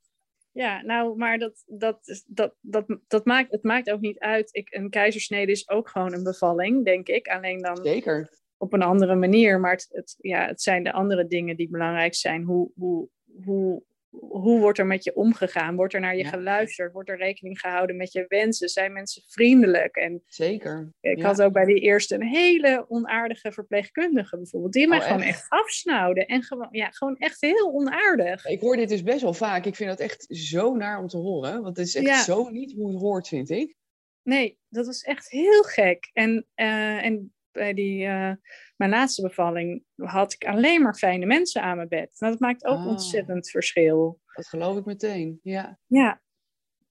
[0.52, 4.48] Ja, nou, maar dat, dat, dat, dat, dat maakt, het maakt ook niet uit.
[4.52, 7.28] Ik, een keizersnede is ook gewoon een bevalling, denk ik.
[7.28, 8.30] Alleen dan Zeker.
[8.56, 9.60] op een andere manier.
[9.60, 12.42] Maar het, het, ja, het zijn de andere dingen die belangrijk zijn.
[12.42, 13.08] Hoe, hoe,
[13.44, 15.76] hoe, hoe wordt er met je omgegaan?
[15.76, 16.28] Wordt er naar je Ja.
[16.28, 16.92] geluisterd?
[16.92, 18.68] Wordt er rekening gehouden met je wensen?
[18.68, 19.96] Zijn mensen vriendelijk?
[19.96, 20.92] En Zeker.
[21.00, 21.26] ik Ja.
[21.26, 24.72] had ook bij die eerste een hele onaardige verpleegkundige bijvoorbeeld.
[24.72, 25.28] Die mij Oh, gewoon echt?
[25.38, 26.26] echt afsnauwde.
[26.26, 28.44] En gewoon, ja, gewoon echt heel onaardig.
[28.46, 29.64] Ik hoor dit dus best wel vaak.
[29.64, 31.62] Ik vind dat echt zo naar om te horen.
[31.62, 32.22] Want het is echt Ja.
[32.22, 33.74] zo niet hoe het hoort, vind ik.
[34.22, 36.10] Nee, dat was echt heel gek.
[36.12, 38.32] En, eh, en bij die, eh,
[38.76, 42.16] mijn laatste bevalling had ik alleen maar fijne mensen aan mijn bed.
[42.18, 42.86] Nou, dat maakt ook Ah.
[42.86, 44.20] ontzettend verschil.
[44.34, 45.40] Dat geloof ik meteen.
[45.42, 45.78] Ja.
[45.86, 46.22] Ja,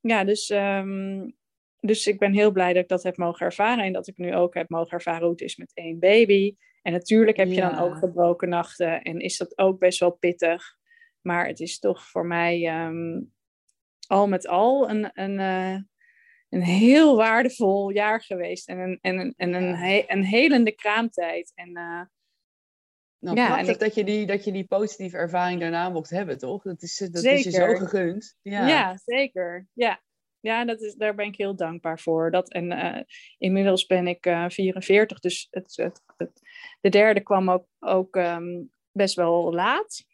[0.01, 1.29] ja dus, ehm,
[1.79, 3.83] dus ik ben heel blij dat ik dat heb mogen ervaren.
[3.83, 6.55] En dat ik nu ook heb mogen ervaren hoe het is met één baby.
[6.81, 9.01] En natuurlijk heb je dan ook gebroken nachten.
[9.01, 10.77] En is dat ook best wel pittig.
[11.21, 13.21] Maar het is toch voor mij ehm,
[14.07, 15.81] al met al een, een, eh,
[16.49, 18.67] een heel waardevol jaar geweest.
[18.69, 21.51] En een, en een, en een, he- een helende kraamtijd.
[21.55, 22.01] En eh,
[23.19, 26.09] Nou, Ja, en prachtig ik- dat, je die, dat je die positieve ervaring daarna mocht
[26.09, 26.63] hebben, toch?
[26.63, 28.35] Dat is, dat is je zo gegund.
[28.41, 28.67] Ja.
[28.67, 29.67] Ja, zeker.
[29.73, 30.01] Ja,
[30.39, 32.31] ja dat is, daar ben ik heel dankbaar voor.
[32.31, 33.01] Dat, en eh,
[33.37, 36.41] inmiddels ben ik eh 44, dus het, het, het-
[36.81, 40.05] de derde kwam ook, ook ehm, best wel laat.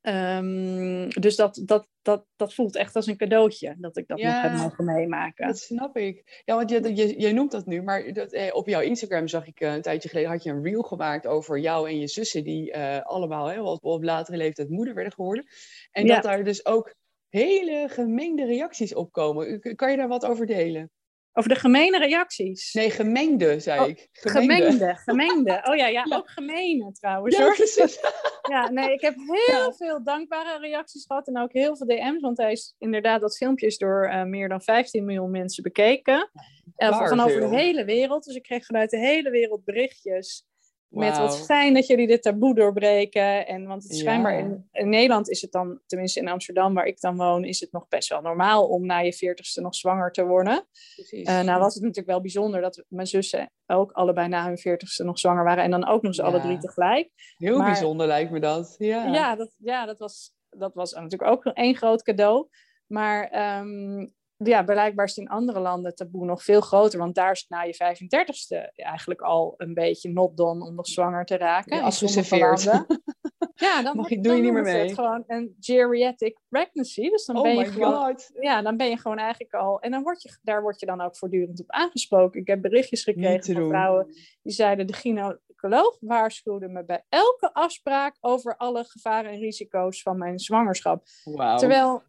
[0.00, 4.26] Ehm, dus dat, dat, dat, dat voelt echt als een cadeautje dat ik dat Ja.
[4.32, 5.46] nog heb mogen meemaken.
[5.46, 6.42] Dat snap ik.
[6.44, 9.46] Ja, want je, je, je noemt dat nu, maar dat, eh, op jouw Instagram zag
[9.46, 12.44] ik eh, een tijdje geleden, had je een reel gemaakt over jou en je zussen,
[12.44, 15.44] die eh, allemaal hè, op, op latere leeftijd moeder werden geworden.
[15.90, 16.14] En Ja.
[16.14, 16.94] dat daar dus ook
[17.28, 19.60] hele gemengde reacties op komen.
[19.74, 20.90] Kan je daar wat over delen?
[21.32, 22.72] Over de gemene reacties.
[22.72, 24.08] Nee, gemengde, zei Oh, ik.
[24.12, 25.60] Gemengde, gemengde.
[25.68, 26.16] Oh ja, ja, Ja.
[26.16, 27.54] ook gemene trouwens Ja, hoor.
[27.54, 27.98] precies.
[28.50, 29.72] Ja, nee, ik heb heel Ja.
[29.72, 33.66] veel dankbare reacties gehad en ook heel veel DM's, want hij is inderdaad, dat filmpje
[33.66, 36.30] is door eh, meer dan 15 miljoen mensen bekeken.
[36.76, 38.24] Eh, van over de hele wereld.
[38.24, 40.44] Dus ik kreeg vanuit de hele wereld berichtjes
[40.88, 43.46] met wat fijn dat jullie dit taboe doorbreken.
[43.46, 44.04] En want het is Ja.
[44.04, 47.60] schijnbaar in, in Nederland is het dan, tenminste in Amsterdam waar ik dan woon, is
[47.60, 50.66] het nog best wel normaal om na je veertigste nog zwanger te worden.
[50.94, 51.26] precies.
[51.26, 55.04] Eh, nou was het natuurlijk wel bijzonder dat mijn zussen ook allebei na hun veertigste
[55.04, 55.64] nog zwanger waren.
[55.64, 57.10] En dan ook nog eens alle drie tegelijk.
[57.36, 58.74] Heel maar- bijzonder lijkt me dat.
[58.78, 59.06] Ja.
[59.06, 62.48] Ja, dat, ja dat, was, dat was natuurlijk ook één groot cadeau.
[62.86, 64.06] Maar ehm,
[64.38, 66.98] ja, blijkbaar is in andere landen taboe nog veel groter.
[66.98, 70.86] Want daar is het na je 35ste eigenlijk al een beetje not done om nog
[70.86, 71.76] zwanger te raken.
[71.76, 72.64] Ja, afgeserveerd.
[72.64, 72.86] landen.
[73.54, 74.94] Ja, dan, Mag doe je niet meer ze het mee.
[74.94, 77.10] gewoon een geriatric pregnancy.
[77.10, 78.30] Dus dan Oh ben je gewoon god.
[78.40, 79.80] ja, dan ben je gewoon eigenlijk al.
[79.80, 82.40] En dan word je, daar word je dan ook voortdurend op aangesproken.
[82.40, 84.06] Ik heb berichtjes gekregen van vrouwen
[84.42, 90.18] die zeiden: de gynaecoloog waarschuwde me bij elke afspraak over alle gevaren en risico's van
[90.18, 91.02] mijn zwangerschap.
[91.24, 91.58] Wauw.
[91.58, 92.02] Terwijl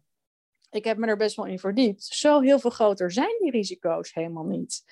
[0.70, 2.04] ik heb me er best wel in verdiept.
[2.04, 4.82] Zo heel veel groter zijn die risico's helemaal niet.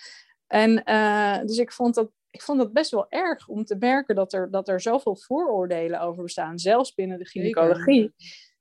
[0.47, 2.11] En eh, dus ik vond dat.
[2.31, 6.01] Ik vond het best wel erg om te merken dat er, dat er zoveel vooroordelen
[6.01, 8.15] over bestaan, zelfs binnen de gynaecologie,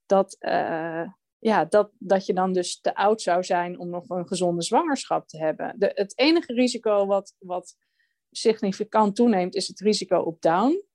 [0.06, 4.26] dat, eh, ja, dat, dat je dan dus te oud zou zijn om nog een
[4.26, 5.74] gezonde zwangerschap te hebben.
[5.78, 7.76] De, het enige risico wat, wat
[8.30, 10.87] significant toeneemt, is het risico op Down.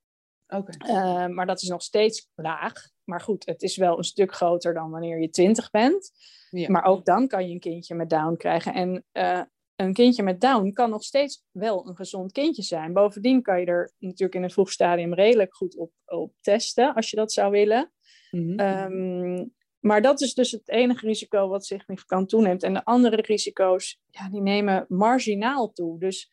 [0.78, 2.74] Eh, maar dat is nog steeds laag.
[3.04, 6.12] Maar goed, het is wel een stuk groter dan wanneer je 20 bent.
[6.50, 6.70] Ja.
[6.70, 8.74] Maar ook dan kan je een kindje met Down krijgen.
[8.74, 9.42] En eh,
[9.76, 12.94] een kindje met Down kan nog steeds wel een gezond kindje zijn.
[12.94, 17.10] Bovendien kan je er natuurlijk in een vroeg stadium redelijk goed op, op testen, als
[17.10, 17.92] je dat zou willen.
[18.32, 18.60] Mhm.
[18.60, 19.46] Ehm,
[19.80, 22.63] maar dat is dus het enige risico wat significant toeneemt.
[22.63, 26.00] En de andere risico's, ja, die nemen marginaal toe.
[26.00, 26.32] Dus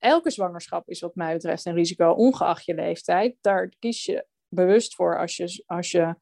[0.00, 3.36] elke zwangerschap is wat mij betreft een risico, ongeacht je leeftijd.
[3.40, 6.14] Daar kies je bewust voor als je, als je,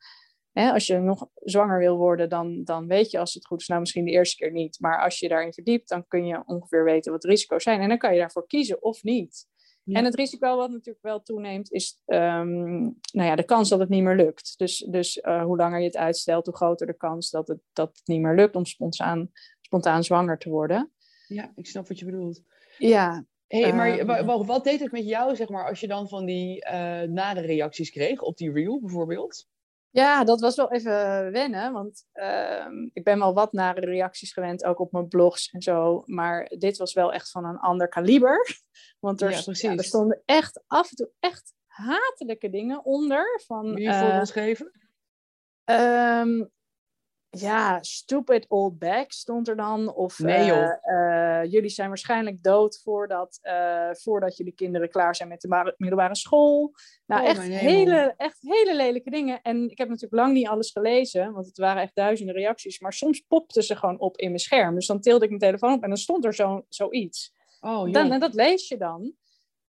[0.53, 3.67] hè, als je nog zwanger wil worden, dan, dan weet je als het goed is,
[3.67, 4.81] nou misschien de eerste keer niet.
[4.81, 7.81] Maar als je daarin verdiept, dan kun je ongeveer weten wat de risico's zijn.
[7.81, 9.47] En dan kan je daarvoor kiezen of niet.
[9.89, 9.99] Ja.
[9.99, 13.89] En het risico wat natuurlijk wel toeneemt, is ehm, nou ja, de kans dat het
[13.89, 14.59] niet meer lukt.
[14.59, 17.89] Dus, dus eh, hoe langer je het uitstelt, hoe groter de kans dat het, dat
[17.99, 20.93] het niet meer lukt om spontaan, spontaan zwanger te worden.
[21.27, 22.43] Ja, ik snap wat je bedoelt.
[22.79, 24.07] Ja, Hey, maar Ehm.
[24.07, 27.03] wa- wa- wat deed het met jou, zeg maar, als je dan van die eh
[27.09, 29.47] nare reacties kreeg op die reel bijvoorbeeld?
[29.91, 30.93] Ja, dat was wel even
[31.33, 35.63] wennen, want ehm, ik ben wel wat nare reacties gewend, ook op mijn blogs en
[35.63, 36.03] zo.
[36.07, 38.47] Maar dit was wel echt van een ander kaliber.
[39.01, 39.71] Want er, Ja, ja, precies.
[39.77, 43.41] er stonden echt af en toe echt hatelijke dingen onder.
[43.47, 44.73] Van, Wil je eh, voorbeeld geven?
[45.65, 46.45] Ehm,
[47.41, 49.95] ja, stupid old bag stond er dan.
[49.95, 50.57] Of Nee, joh.
[50.83, 55.75] eh, eh, jullie zijn waarschijnlijk dood voordat, eh, voordat jullie kinderen klaar zijn met de
[55.77, 56.73] middelbare school.
[57.07, 59.43] Nou, Oh, echt, hele, echt hele lelijke dingen.
[59.43, 62.81] En ik heb natuurlijk lang niet alles gelezen, want het waren echt duizenden reacties.
[62.81, 64.75] Maar soms popten ze gewoon op in mijn scherm.
[64.75, 67.33] Dus dan tilde ik mijn telefoon op en dan stond er zo, zoiets.
[67.61, 67.93] Oh, joh.
[67.93, 69.13] Dan, en dat lees je dan.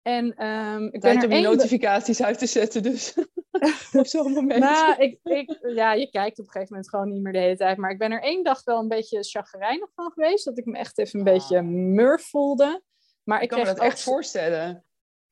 [0.01, 3.13] En ehm, ik ben Tijd om je notificaties uit te zetten, dus.
[3.93, 4.59] op zo'n moment.
[4.59, 7.57] nou, ik, ik, ja, je kijkt op een gegeven moment gewoon niet meer de hele
[7.57, 7.77] tijd.
[7.77, 10.45] Maar ik ben er één dag wel een beetje chagrijnig van geweest.
[10.45, 12.81] Dat ik me echt even een beetje murf voelde.
[13.23, 14.85] Maar ik ik kan me dat echt voorstellen.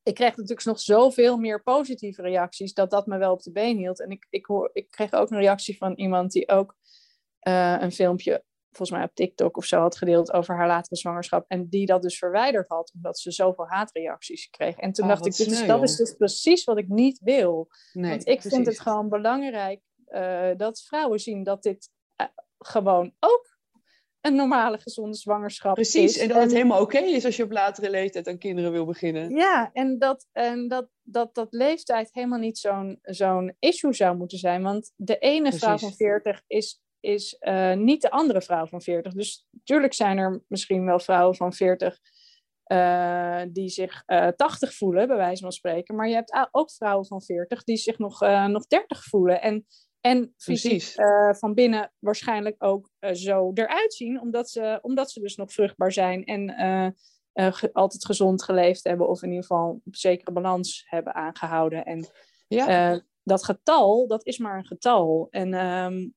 [0.03, 2.73] ik kreeg natuurlijk nog zoveel meer positieve reacties.
[2.73, 4.01] Dat dat me wel op de been hield.
[4.01, 6.75] En ik, ik, hoor, ik kreeg ook een reactie van iemand die ook
[7.39, 8.43] eh, een filmpje...
[8.75, 11.45] Volgens mij op TikTok of zo had gedeeld over haar latere zwangerschap.
[11.47, 14.75] En die dat dus verwijderd had, omdat ze zoveel haatreacties kreeg.
[14.77, 17.67] En toen Oh, dacht ik, sneu, dat is dus precies wat ik niet wil.
[17.93, 23.13] Nee, Want ik vind het gewoon belangrijk eh, dat vrouwen zien dat dit eh, gewoon
[23.19, 23.55] ook
[24.25, 26.21] een normale gezonde zwangerschap Precies, is.
[26.21, 29.35] en dat het helemaal oké is als je op latere leeftijd aan kinderen wil beginnen.
[29.35, 34.37] Ja, en dat, en dat, dat, dat leeftijd helemaal niet zo'n zo'n issue zou moeten
[34.37, 34.63] zijn.
[34.63, 39.13] Want de ene vrouw van 40 is, is eh, niet de andere vrouw van 40.
[39.13, 41.99] Dus natuurlijk zijn er misschien wel vrouwen van 40
[42.63, 45.95] eh, die zich eh 80 voelen, bij wijze van spreken.
[45.95, 49.41] Maar je hebt ook vrouwen van 40 die zich nog, nog 30 voelen.
[49.41, 49.65] En,
[50.01, 50.81] en fysiek
[51.37, 56.23] van binnen waarschijnlijk ook zo eruit zien, omdat ze, omdat ze dus nog vruchtbaar zijn
[56.23, 56.95] en
[57.33, 61.85] ge- altijd gezond geleefd hebben, of in ieder geval een zekere balans hebben aangehouden.
[61.85, 62.07] En
[62.47, 65.27] Ja, dat getal, dat is maar een getal.
[65.29, 66.07] En, ehm,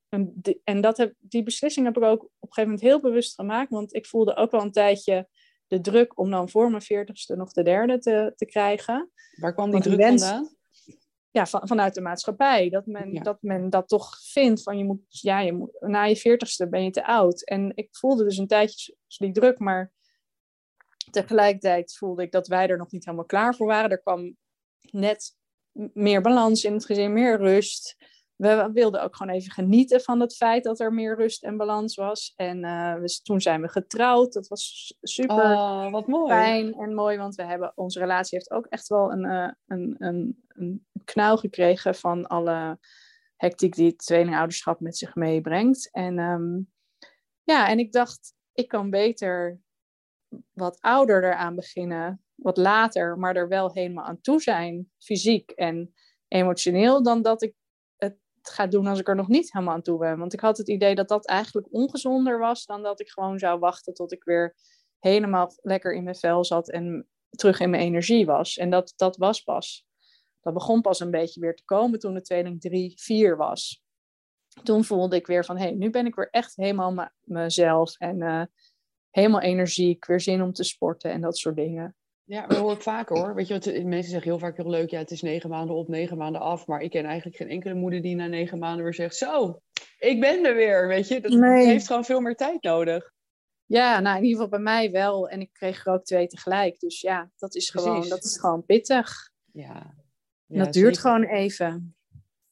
[0.63, 3.69] en, dat heb, die beslissing heb ik ook op een gegeven moment heel bewust gemaakt.
[3.69, 5.27] Want ik voelde ook wel een tijdje
[5.67, 9.11] de druk om dan voor mijn veertigste nog de derde te, te krijgen.
[9.35, 10.57] Waar kwam die druk vandaan?
[11.31, 12.69] Ja, van, vanuit de maatschappij.
[12.69, 16.15] Dat men, dat men dat toch vindt van je moet, ja, je moet, na je
[16.15, 17.45] veertigste ben je te oud.
[17.45, 19.93] En ik voelde dus een tijdje die druk, maar
[21.11, 23.89] tegelijkertijd voelde ik dat wij er nog niet helemaal klaar voor waren.
[23.89, 24.37] Er kwam
[24.91, 25.37] net
[25.93, 27.95] meer balans in het gezin, meer rust.
[28.35, 31.95] We wilden ook gewoon even genieten van het feit dat er meer rust en balans
[31.95, 32.33] was.
[32.35, 34.33] En uh, we, toen zijn we getrouwd.
[34.33, 36.31] Dat was super oh, wat mooi.
[36.31, 39.95] fijn en mooi, want we hebben, onze relatie heeft ook echt wel een, uh, een,
[39.99, 42.79] een, een knauw gekregen van alle
[43.35, 45.89] hectiek die het tweelingouderschap met zich meebrengt.
[45.91, 46.71] En um,
[47.43, 49.59] ja, en ik dacht, ik kan beter
[50.51, 55.93] wat ouder eraan beginnen wat later, maar er wel helemaal aan toe zijn, fysiek en
[56.27, 57.53] emotioneel, dan dat ik
[57.97, 60.19] het ga doen als ik er nog niet helemaal aan toe ben.
[60.19, 63.59] Want ik had het idee dat dat eigenlijk ongezonder was dan dat ik gewoon zou
[63.59, 64.55] wachten tot ik weer
[64.99, 68.57] helemaal lekker in mijn vel zat en terug in mijn energie was.
[68.57, 69.87] En dat, dat was pas.
[70.41, 73.83] Dat begon pas een beetje weer te komen toen de tweeling 3, 4 was.
[74.63, 78.21] Toen voelde ik weer van, hé, hey, nu ben ik weer echt helemaal mezelf en
[78.21, 78.43] uh,
[79.09, 81.95] helemaal energiek, weer zin om te sporten en dat soort dingen.
[82.29, 83.35] Ja, dat hoor ik vaker hoor.
[83.35, 85.87] Weet je, wat, mensen zeggen heel vaak heel leuk, ja, het is negen maanden op,
[85.87, 86.67] negen maanden af.
[86.67, 89.61] Maar ik ken eigenlijk geen enkele moeder die na negen maanden weer zegt, zo,
[89.99, 91.21] ik ben er weer, weet je.
[91.21, 93.11] Dat heeft gewoon veel meer tijd nodig.
[93.65, 95.29] Ja, nou in ieder geval bij mij wel.
[95.29, 96.79] En ik kreeg er ook twee tegelijk.
[96.79, 99.31] Dus ja, dat is gewoon, dat is gewoon pittig.
[99.51, 99.95] Ja.
[100.45, 101.95] ja dat duurt gewoon even.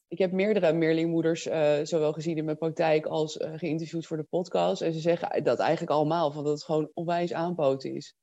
[0.08, 4.24] Ik heb meerdere meerlingmoeders uh, zowel gezien in mijn praktijk als uh, geïnterviewd voor de
[4.24, 4.82] podcast.
[4.82, 8.16] En ze zeggen dat eigenlijk allemaal, van dat het gewoon onwijs aanpoten is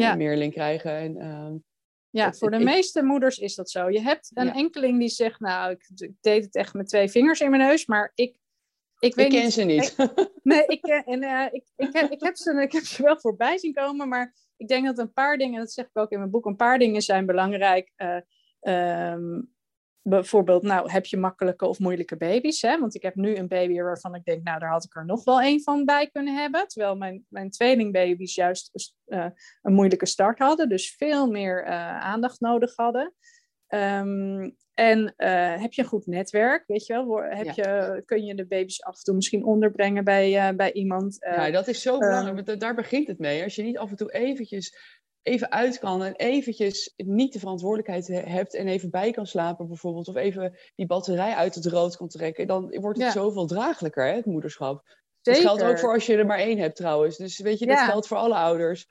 [0.00, 0.12] ja.
[0.12, 0.96] een meerling krijgen.
[0.96, 1.54] En, uh,
[2.10, 3.90] ja, voor de meeste moeders is dat zo.
[3.90, 7.40] Je hebt een enkeling die zegt, nou, ik, ik, deed het echt met twee vingers
[7.40, 8.38] in mijn neus, maar ik...
[8.98, 9.96] Ik, weet ik ken ze niet.
[10.42, 13.58] nee, ik, en, uh, ik, ik, heb, ik, heb ze, ik heb ze wel voorbij
[13.58, 16.30] zien komen, maar ik denk dat een paar dingen, dat zeg ik ook in mijn
[16.30, 17.92] boek, een paar dingen zijn belangrijk.
[17.96, 19.53] Uh, um,
[20.06, 22.62] bijvoorbeeld, nou, heb je makkelijke of moeilijke baby's?
[22.62, 22.78] Hè?
[22.78, 25.24] Want ik heb nu een baby waarvan ik denk, nou, daar had ik er nog
[25.24, 26.68] wel één van bij kunnen hebben.
[26.68, 29.26] Terwijl mijn, mijn tweelingbaby's juist uh,
[29.62, 30.68] een moeilijke start hadden.
[30.68, 33.14] Dus veel meer uh, aandacht nodig hadden.
[33.68, 37.22] Um, en uh, heb je een goed netwerk, weet je wel?
[37.22, 41.16] Heb je, kun je de baby's af en toe misschien onderbrengen bij, bij iemand?
[41.20, 43.42] ja, dat is zo belangrijk, want daar begint het mee.
[43.42, 44.76] Als je niet af en toe eventjes
[45.24, 50.08] even uit kan en eventjes niet de verantwoordelijkheid hebt en even bij kan slapen bijvoorbeeld,
[50.08, 54.14] of even die batterij uit het rood kan trekken, dan wordt het zoveel draaglijker, hè,
[54.14, 54.82] het moederschap.
[55.22, 57.16] Dat geldt ook voor als je er maar één hebt trouwens.
[57.16, 58.88] Dus weet je, dat geldt voor alle ouders.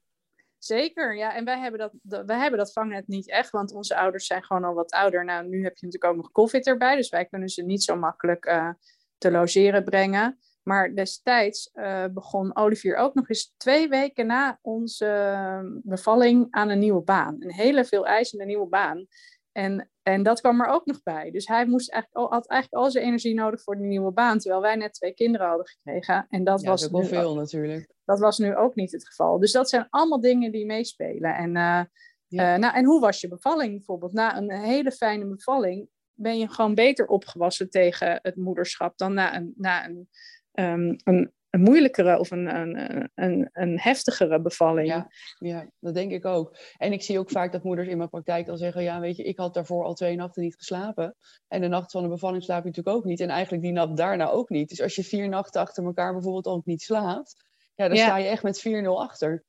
[0.57, 1.35] Zeker, ja.
[1.35, 4.63] En wij hebben, dat, wij hebben dat vangnet niet echt, want onze ouders zijn gewoon
[4.63, 5.25] al wat ouder.
[5.25, 7.95] Nou, nu heb je natuurlijk ook nog COVID erbij, dus wij kunnen ze niet zo
[7.95, 8.69] makkelijk uh,
[9.17, 10.39] te logeren brengen.
[10.63, 16.69] Maar destijds uh, begon Olivier ook nog eens twee weken na onze ehm, bevalling aan
[16.69, 17.35] een nieuwe baan.
[17.39, 19.07] Een hele veel eisende nieuwe baan.
[19.51, 21.31] En, en dat kwam er ook nog bij.
[21.31, 24.39] Dus hij moest eigenlijk al, had eigenlijk al zijn energie nodig voor die nieuwe baan.
[24.39, 26.25] Terwijl wij net twee kinderen hadden gekregen.
[26.29, 27.93] En dat was veel ook, natuurlijk.
[28.05, 29.39] Dat was nu ook niet het geval.
[29.39, 31.35] Dus dat zijn allemaal dingen die meespelen.
[31.35, 31.81] En, uh,
[32.27, 32.53] ja.
[32.53, 34.13] uh, nou, en hoe was je bevalling bijvoorbeeld?
[34.13, 39.35] Na een hele fijne bevalling ben je gewoon beter opgewassen tegen het moederschap dan na
[39.35, 40.09] een, na een
[40.53, 44.87] um, een, een, moeilijkere of een, een, een, een heftigere bevalling.
[44.87, 46.57] Ja, ja, dat denk ik ook.
[46.77, 49.23] En ik zie ook vaak dat moeders in mijn praktijk al zeggen: Ja, weet je,
[49.23, 51.15] ik had daarvoor al twee nachten niet geslapen.
[51.47, 53.19] En de nacht van de bevalling slaap je natuurlijk ook niet.
[53.19, 54.69] En eigenlijk die nacht daarna ook niet.
[54.69, 58.27] Dus als je vier nachten achter elkaar bijvoorbeeld ook niet slaapt, ja, dan sta je
[58.27, 59.43] echt met 4-0 achter.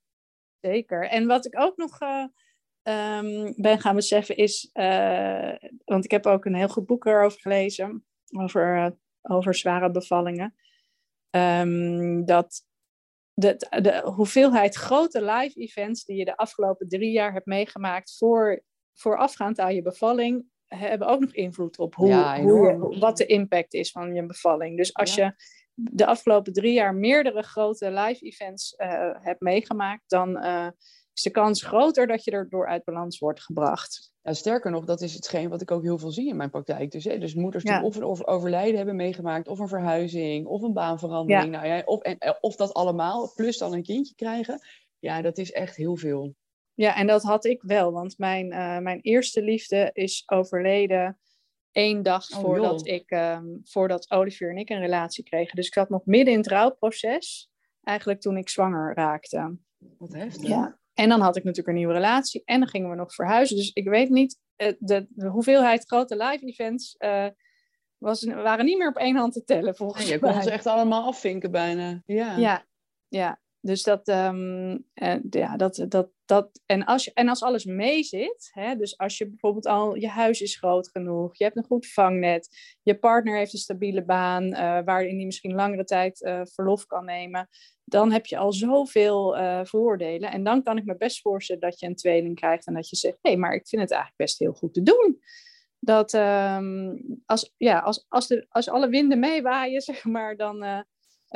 [0.61, 1.09] Zeker.
[1.09, 2.01] En wat ik ook nog.
[2.01, 2.25] Uh,
[2.85, 7.41] um, ben gaan beseffen is, uh, want ik heb ook een heel goed boek erover
[7.41, 8.05] gelezen,
[8.39, 8.91] over, uh,
[9.23, 10.55] over zware bevallingen.
[11.37, 12.63] Um, dat
[13.33, 18.63] de, de hoeveelheid grote live events die je de afgelopen drie jaar hebt meegemaakt voor,
[18.95, 23.75] voorafgaand aan je bevalling, hebben ook nog invloed op hoe, ja, hoe wat de impact
[23.75, 24.77] is van je bevalling.
[24.77, 25.35] Dus als je
[25.75, 30.69] de afgelopen drie jaar meerdere grote live events uh, hebt meegemaakt, dan uh,
[31.15, 34.13] is de kans groter dat je erdoor uit balans wordt gebracht.
[34.23, 36.91] Ja, sterker nog, dat is hetgeen wat ik ook heel veel zie in mijn praktijk.
[36.91, 40.73] Dus, hè, dus moeders die of een overlijden hebben meegemaakt, of een verhuizing, of een
[40.73, 41.51] baanverandering.
[41.51, 44.61] Nou ja, of, en, eh, of dat allemaal, plus dan een kindje krijgen.
[44.99, 46.35] Ja, dat is echt heel veel.
[46.75, 51.19] Ja, en dat had ik wel, want mijn, uh, mijn eerste liefde is overleden
[51.73, 55.57] één dag oh, voordat, ik, um, voordat Olivier en ik een relatie kregen.
[55.57, 57.51] Dus ik zat nog midden in het rouwproces,
[57.83, 59.57] eigenlijk toen ik zwanger raakte.
[59.99, 60.49] Wat heftig.
[60.49, 60.79] Ja.
[60.95, 63.57] En dan had ik natuurlijk een nieuwe relatie en dan gingen we nog verhuizen.
[63.57, 67.27] Dus ik weet niet de, de, hoeveelheid grote live events uh,
[67.99, 70.13] was, waren niet meer op één hand te tellen volgens mij.
[70.13, 72.03] Je kon ze echt allemaal afvinken bijna.
[72.07, 72.65] Ja, ja,
[73.09, 73.41] ja.
[73.61, 74.87] Dus dat, um,
[75.31, 79.29] ja, dat, dat, dat en, als en als alles mee zit, hè, dus als je
[79.29, 82.49] bijvoorbeeld al, je huis is groot genoeg, je hebt een goed vangnet,
[82.83, 87.05] je partner heeft een stabiele baan uh, waarin hij misschien langere tijd uh, verlof kan
[87.05, 87.49] nemen,
[87.85, 90.31] dan heb je al zoveel uh, voordelen.
[90.31, 92.97] En dan kan ik me best voorstellen dat je een tweeling krijgt en dat je
[92.97, 95.21] zegt, hé, hey, maar ik vind het eigenlijk best heel goed te doen.
[95.79, 100.85] Dat um, als, ja, als, als, als alle winden meewaaien, zeg maar, dan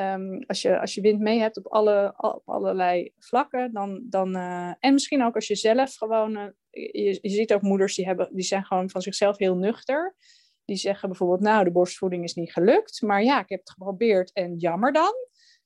[0.01, 4.37] Um, als, je, als je wind mee hebt op, alle, op allerlei vlakken, dan, dan
[4.37, 8.07] uh, en misschien ook als je zelf gewoon, uh, je, je ziet ook moeders die,
[8.07, 10.17] hebben, die zijn gewoon van zichzelf heel nuchter.
[10.65, 14.33] Die zeggen bijvoorbeeld, nou, de borstvoeding is niet gelukt, maar ja, ik heb het geprobeerd
[14.33, 15.15] en jammer dan.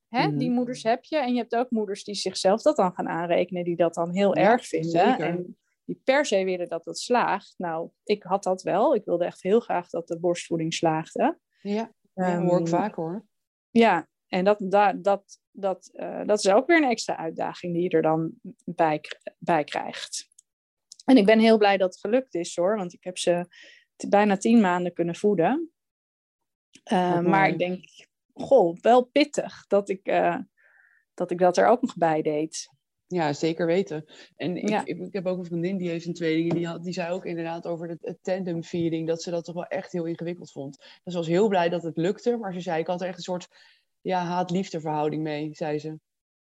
[0.08, 0.28] Hè?
[0.28, 0.38] Mm.
[0.38, 1.18] Die moeders heb je.
[1.18, 4.38] En je hebt ook moeders die zichzelf dat dan gaan aanrekenen, die dat dan heel
[4.38, 4.90] ja, erg vinden.
[4.90, 5.20] Zeker.
[5.20, 7.54] En die per se willen dat het slaagt.
[7.56, 8.94] Nou, ik had dat wel.
[8.94, 11.38] Ik wilde echt heel graag dat de borstvoeding slaagde.
[11.62, 13.26] Ja, dat um, hoor ik vaak hoor.
[13.70, 17.82] Ja, en dat, dat, dat, dat, uh, dat is ook weer een extra uitdaging die
[17.82, 18.32] je er dan
[18.64, 19.00] bij,
[19.38, 20.28] bij krijgt.
[21.04, 23.46] En ik ben heel blij dat het gelukt is hoor, want ik heb ze
[24.08, 25.70] bijna tien maanden kunnen voeden.
[26.92, 27.84] Uh, maar ik denk,
[28.34, 30.38] goh, wel pittig dat ik, uh,
[31.14, 32.68] dat ik dat er ook nog bij deed.
[33.06, 34.04] Ja, zeker weten.
[34.36, 34.84] En ik, ja.
[34.84, 36.52] ik, ik, heb ook een vriendin die heeft een tweeling.
[36.52, 39.06] Die, had, die zei ook inderdaad over het, het tandem feeding.
[39.06, 40.76] Dat ze dat toch wel echt heel ingewikkeld vond.
[40.78, 42.36] Dus ze was heel blij dat het lukte.
[42.36, 43.48] Maar ze zei, ik had er echt een soort
[44.02, 45.98] ja, haat-liefde verhouding mee, zei ze.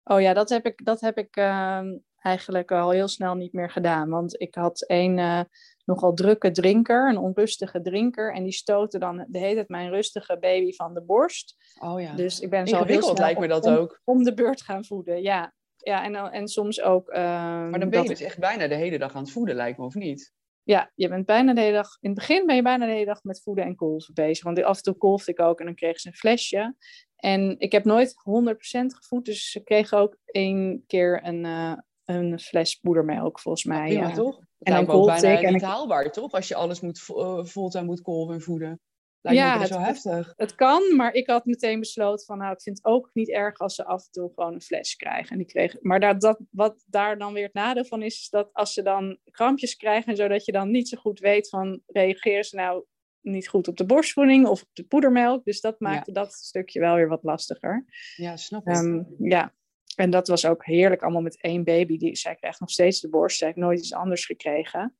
[0.03, 1.81] Oh ja, dat heb ik, dat heb ik uh,
[2.17, 4.09] eigenlijk al heel snel niet meer gedaan.
[4.09, 5.41] Want ik had een uh,
[5.85, 8.33] nogal drukke drinker, een onrustige drinker.
[8.33, 11.55] En die stootte dan de hele tijd mijn rustige baby van de borst.
[11.79, 12.15] Oh ja.
[12.15, 14.01] Dus ik ben zo heel snel lijkt me dat om, ook.
[14.03, 15.53] Om de beurt gaan voeden, ja.
[15.77, 17.09] Ja, en, en soms ook...
[17.09, 19.77] Uh, maar dan ben je dus echt bijna de hele dag aan het voeden, lijkt
[19.77, 20.33] me, of niet?
[20.63, 21.97] Ja, je bent bijna de hele dag...
[21.99, 24.43] In het begin ben je bijna de hele dag met voeden en kolven bezig.
[24.43, 26.75] Want af en toe kolfde ik ook en dan kreeg ze een flesje.
[27.23, 31.73] En ik heb nooit 100% gevoed, dus ze kregen ook één keer een, uh,
[32.05, 33.91] een fles poedermelk, volgens mij.
[33.91, 34.13] Ja, ja.
[34.13, 34.39] toch?
[34.59, 35.67] en dan ook bijna ik, niet ik...
[35.67, 36.31] haalbaar, toch?
[36.31, 38.81] Als je alles moet, uh, fulltime moet kolven en voeden.
[39.21, 40.33] Lijkt ja, me zo het, heftig.
[40.35, 43.57] Het, kan, maar ik had meteen besloten van, nou, ik vind het ook niet erg
[43.57, 45.31] als ze af en toe gewoon een fles krijgen.
[45.31, 48.29] En die kregen, maar dat, dat, wat daar dan weer het nadeel van is, is
[48.29, 52.43] dat als ze dan krampjes krijgen, zodat je dan niet zo goed weet van, reageren
[52.43, 52.85] ze nou
[53.23, 55.45] niet goed op de borstvoeding of op de poedermelk.
[55.45, 57.85] Dus dat maakte dat stukje wel weer wat lastiger.
[58.15, 58.75] Ja, snap ik.
[58.75, 59.53] Um, ja,
[59.95, 61.97] en dat was ook heerlijk allemaal met één baby.
[61.97, 63.37] Die, zij krijgt nog steeds de borst.
[63.37, 64.95] Zij heeft nooit iets anders gekregen.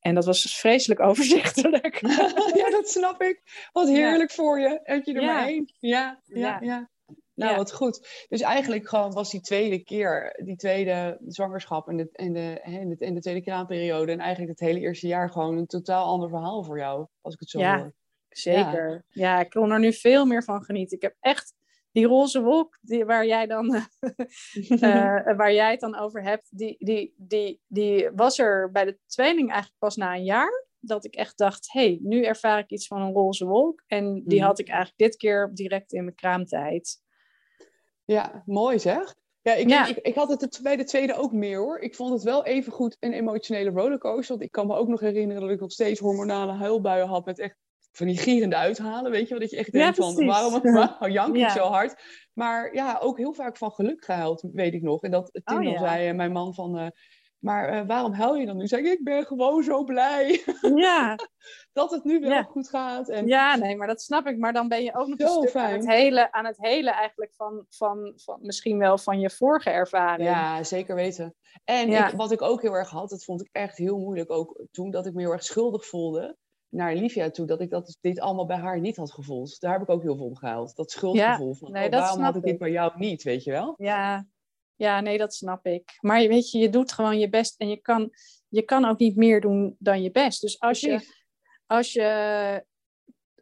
[0.00, 2.00] En dat was dus vreselijk overzichtelijk.
[2.60, 3.68] ja, dat snap ik.
[3.72, 4.36] Wat heerlijk ja.
[4.36, 4.80] voor je.
[4.82, 5.32] Heb je er ja.
[5.32, 5.72] maar één.
[5.78, 6.90] Ja, ja, ja.
[7.38, 8.26] Nou, wat goed.
[8.28, 12.88] Dus eigenlijk gewoon was die tweede keer, die tweede zwangerschap en de, en de, en
[12.88, 16.28] de, en de tweede kraamperiode en eigenlijk het hele eerste jaar gewoon een totaal ander
[16.28, 17.94] verhaal voor jou, als ik het zo ja, hoor.
[18.28, 19.04] Zeker.
[19.08, 19.36] Ja.
[19.36, 20.96] ja, ik kon er nu veel meer van genieten.
[20.96, 21.54] Ik heb echt
[21.92, 24.80] die roze wolk die, waar, jij dan, uh,
[25.40, 29.48] waar jij het dan over hebt, die, die, die, die was er bij de tweeling
[29.48, 30.66] eigenlijk pas na een jaar.
[30.80, 33.82] Dat ik echt dacht, hé, hey, nu ervaar ik iets van een roze wolk.
[33.86, 34.44] En die mm.
[34.44, 37.00] had ik eigenlijk dit keer direct in mijn kraamtijd.
[38.12, 39.14] Ja, mooi zeg.
[39.42, 39.86] Ja, ik, ja.
[39.86, 41.78] Ik, ik, had het bij de tweede ook meer hoor.
[41.78, 44.28] Ik vond het wel even goed een emotionele rollercoaster.
[44.28, 47.38] Want ik kan me ook nog herinneren dat ik nog steeds hormonale huilbuien had met
[47.38, 47.56] echt
[47.92, 49.10] van die gierende uithalen.
[49.10, 51.50] Weet je wel, dat je echt denkt ja, van waarom, waarom jank ik ja.
[51.50, 52.02] zo hard?
[52.32, 55.02] Maar ja, ook heel vaak van geluk gehuild, weet ik nog.
[55.02, 56.78] En dat Tim oh, zei, mijn man van...
[56.78, 56.86] Uh,
[57.38, 58.66] maar uh, waarom huil je dan nu?
[58.66, 60.44] Zeg ik, ik ben gewoon zo blij.
[60.74, 61.18] Ja.
[61.72, 62.42] dat het nu wel ja.
[62.42, 63.08] goed gaat.
[63.08, 63.26] En...
[63.26, 64.38] Ja, nee, maar dat snap ik.
[64.38, 66.90] Maar dan ben je ook nog zo een stuk aan het hele, aan het hele
[66.90, 70.28] eigenlijk van, van, van misschien wel van je vorige ervaring.
[70.28, 71.34] Ja, zeker weten.
[71.64, 72.08] En ja.
[72.08, 74.90] ik, wat ik ook heel erg had, dat vond ik echt heel moeilijk ook toen,
[74.90, 76.36] dat ik me heel erg schuldig voelde
[76.68, 79.60] naar Livia toe, dat ik dat, dit allemaal bij haar niet had gevoeld.
[79.60, 80.76] Daar heb ik ook heel veel om gehaald.
[80.76, 83.74] Dat schuldgevoel van, nee, oh, waarom had ik dit bij jou niet, weet je wel?
[83.76, 84.26] Ja,
[84.78, 85.98] ja, nee, dat snap ik.
[86.00, 88.10] Maar je weet je, je doet gewoon je best en je kan,
[88.48, 90.40] je kan ook niet meer doen dan je best.
[90.40, 91.00] Dus als je,
[91.66, 92.64] als je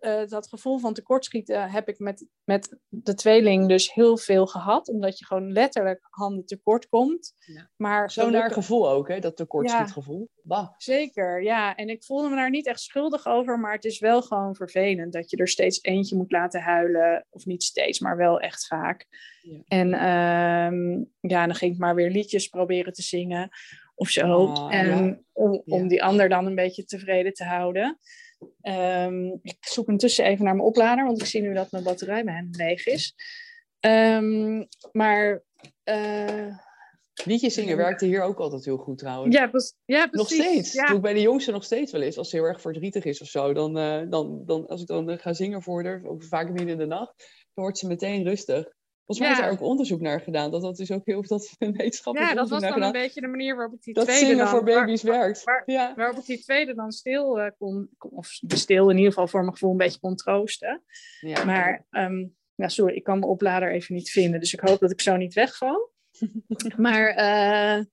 [0.06, 4.88] uh, dat gevoel van tekortschieten heb ik met, met de tweeling dus heel veel gehad.
[4.88, 7.32] Omdat je gewoon letterlijk handen tekort komt.
[7.38, 7.70] Ja.
[7.76, 9.18] Maar Zo'n naar gevoel ook, hè?
[9.18, 10.28] dat tekortschietgevoel.
[10.42, 11.74] Ja, zeker, ja.
[11.74, 13.58] En ik voelde me daar niet echt schuldig over.
[13.58, 17.26] Maar het is wel gewoon vervelend dat je er steeds eentje moet laten huilen.
[17.30, 19.06] Of niet steeds, maar wel echt vaak.
[19.42, 19.62] Ja.
[19.66, 23.48] En um, ja, dan ging ik maar weer liedjes proberen te zingen.
[23.94, 24.36] Of zo.
[24.36, 27.98] Oh, en om, om die ander dan een beetje tevreden te houden.
[28.62, 32.24] Um, ik zoek intussen even naar mijn oplader, want ik zie nu dat mijn batterij
[32.24, 33.14] bij hem leeg is.
[33.80, 35.42] Um, maar
[35.84, 36.56] uh,
[37.24, 39.36] Liedjes zingen werkte hier ook altijd heel goed trouwens.
[39.36, 39.50] Ja.
[39.84, 40.44] Ja, Nog precies.
[40.44, 40.72] steeds.
[40.72, 40.86] Ja.
[40.86, 42.18] Doe ik bij de jongste nog steeds wel eens.
[42.18, 43.52] Als ze heel erg verdrietig is of zo.
[43.52, 46.68] Dan, eh, dan, dan, als ik dan eh, ga zingen voor haar, ook vaak midden
[46.68, 47.14] in de nacht,
[47.54, 48.74] dan wordt ze meteen rustig.
[49.06, 50.50] Volgens mij is daar ook onderzoek naar gedaan.
[50.50, 53.56] Dat dat dus ook heel dat wetenschappelijk Ja, dat was dan een beetje de manier
[53.56, 54.48] waarop ik die Dat tweede zingen dan...
[54.48, 55.44] voor waar- baby's werkt.
[55.44, 55.94] waar- ja.
[55.96, 59.52] waarop ik die tweede dan stil eh, kon, of stil in ieder geval voor mijn
[59.52, 60.82] gevoel een beetje kon troosten.
[61.20, 61.44] Ja.
[61.44, 64.90] Maar, ehm, ja, sorry, ik kan mijn oplader even niet vinden, dus ik hoop dat
[64.90, 65.92] ik zo niet wegval.
[66.76, 67.84] maar eh,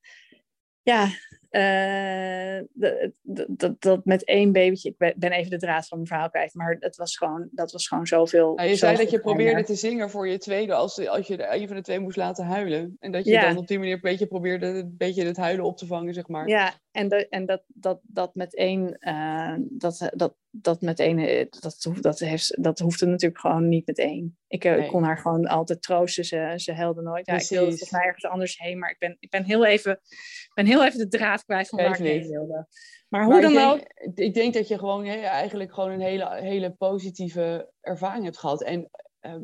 [0.81, 1.07] ja,
[1.53, 6.09] eh, dat- dat- dat- dat met één babytje, ik ben- even de draad van mijn
[6.09, 8.53] verhaal kwijt, maar het was gewoon, dat was gewoon zoveel.
[8.55, 11.67] Nou, je zei dat je probeerde te zingen voor je tweede als, als je een
[11.67, 12.97] van de twee moest laten huilen.
[12.99, 13.47] En dat je Ja.
[13.47, 16.27] dan op die manier een beetje probeerde een beetje het huilen op te vangen, zeg
[16.27, 16.47] maar.
[16.47, 21.17] Ja, en, de, en dat, dat, dat met één, eh, dat, dat, dat met één,
[21.19, 24.37] eh, dat, hoeft- dat, heeft, dat hoefde natuurlijk gewoon niet met één.
[24.47, 24.87] Ik, eh, Nee.
[24.87, 27.25] kon haar gewoon altijd troosten, ze, ze helde nooit.
[27.25, 29.99] Ja, ik wilde volgens mij ergens anders heen, maar ik ben, ik ben, heel, even,
[30.53, 32.67] ben heel even de draad kwijt van waar ik heen wilde.
[33.09, 33.81] Maar hoe Maar dan ook,
[34.15, 38.63] ik denk dat je gewoon eigenlijk gewoon een hele, hele positieve ervaring hebt gehad.
[38.63, 38.89] En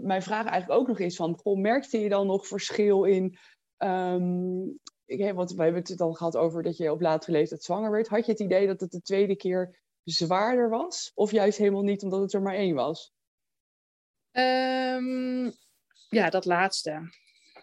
[0.02, 3.38] mijn vraag eigenlijk ook nog is van, goh, merkte je dan nog verschil in...
[3.78, 4.62] ehm,
[5.10, 8.08] ik, want we hebben het al gehad over dat je op latere leeftijd zwanger werd.
[8.08, 11.12] Had je het idee dat het de tweede keer zwaarder was?
[11.16, 13.14] Of juist helemaal niet, omdat het er maar één was?
[14.32, 15.44] Ehm,
[16.10, 17.10] ja, dat laatste.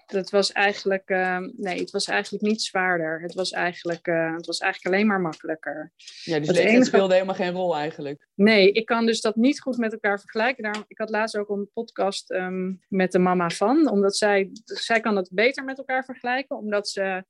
[0.07, 3.21] Dat was eigenlijk, ehm, nee, het was eigenlijk niet zwaarder.
[3.21, 5.93] Het was eigenlijk, eh, het was eigenlijk alleen maar makkelijker.
[6.25, 8.29] Ja, dus Het enige- speelde helemaal geen rol eigenlijk.
[8.35, 10.63] Nee, ik kan dus dat niet goed met elkaar vergelijken.
[10.63, 15.01] Daarom, ik had laatst ook een podcast ehm, met de mama van, omdat zij, zij
[15.01, 17.25] kan dat beter met elkaar vergelijken, omdat ze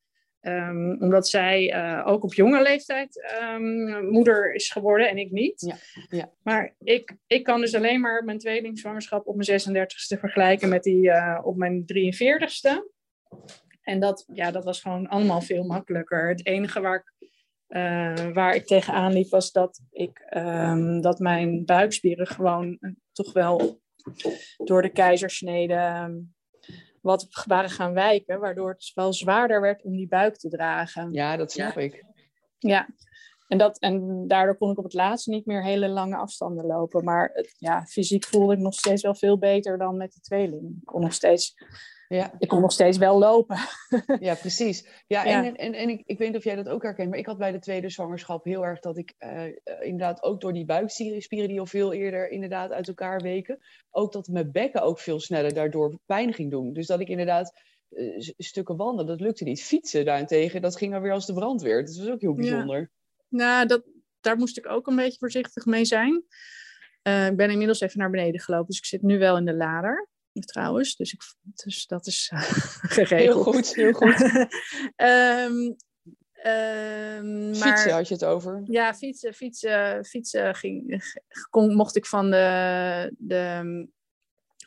[0.47, 5.61] ehm, omdat zij eh, ook op jonge leeftijd ehm, moeder is geworden en ik niet.
[5.61, 5.77] Ja,
[6.19, 6.31] ja.
[6.43, 11.11] Maar ik, ik kan dus alleen maar mijn tweelingzwangerschap op mijn 36e vergelijken met die
[11.11, 12.95] eh, op mijn 43ste.
[13.83, 16.29] En dat, ja, dat was gewoon allemaal veel makkelijker.
[16.29, 17.29] Het enige waar ik,
[17.67, 22.79] eh, waar ik tegenaan liep was dat, ik, ehm, dat mijn buikspieren gewoon
[23.13, 23.81] toch wel
[24.57, 26.11] door de keizersnede
[27.07, 28.41] wat waren gaan wijken.
[28.41, 31.13] Waardoor het wel zwaarder werd om die buik te dragen.
[31.13, 32.05] Ja, dat snap ik.
[32.59, 32.87] Ja,
[33.49, 37.05] en, dat, en daardoor kon ik op het laatst niet meer hele lange afstanden lopen.
[37.05, 40.63] Maar het, ja, fysiek voelde ik nog steeds wel veel beter dan met de tweeling.
[40.63, 41.55] Ik kon nog steeds,
[42.09, 42.33] Ja.
[42.39, 43.57] ik kon nog steeds wel lopen.
[44.21, 44.89] Ja, precies.
[45.07, 45.45] Ja, Ja.
[45.45, 47.39] en, en, en ik, ik weet niet of jij dat ook herkent, maar ik had
[47.39, 51.49] bij de tweede zwangerschap heel erg dat ik eh, eh, inderdaad ook door die buikspieren
[51.49, 53.59] die al veel eerder inderdaad uit elkaar weken,
[53.91, 56.73] ook dat mijn bekken ook veel sneller daardoor pijn ging doen.
[56.73, 59.63] Dus dat ik inderdaad eh, stukken wandelen, dat lukte niet.
[59.63, 61.85] Fietsen daarentegen, dat ging dan weer als de brandweer.
[61.85, 62.37] Dus dat was ook heel Ja.
[62.37, 62.91] bijzonder.
[63.29, 63.83] Nou, dat,
[64.21, 66.25] daar moest ik ook een beetje voorzichtig mee zijn.
[67.03, 70.09] Ik ben inmiddels even naar beneden gelopen, dus ik zit nu wel in de lader.
[70.45, 71.21] Trouwens, dus, ik,
[71.65, 72.31] dus dat is
[72.97, 73.21] geregeld.
[73.21, 74.21] Heel goed, heel goed.
[74.97, 75.73] Ehm,
[76.33, 77.69] ehm, maar...
[77.69, 78.63] Fietsen had je het over.
[78.65, 81.03] Ja, fietsen, fietsen, fietsen ging,
[81.51, 83.89] kon, mocht ik van de, de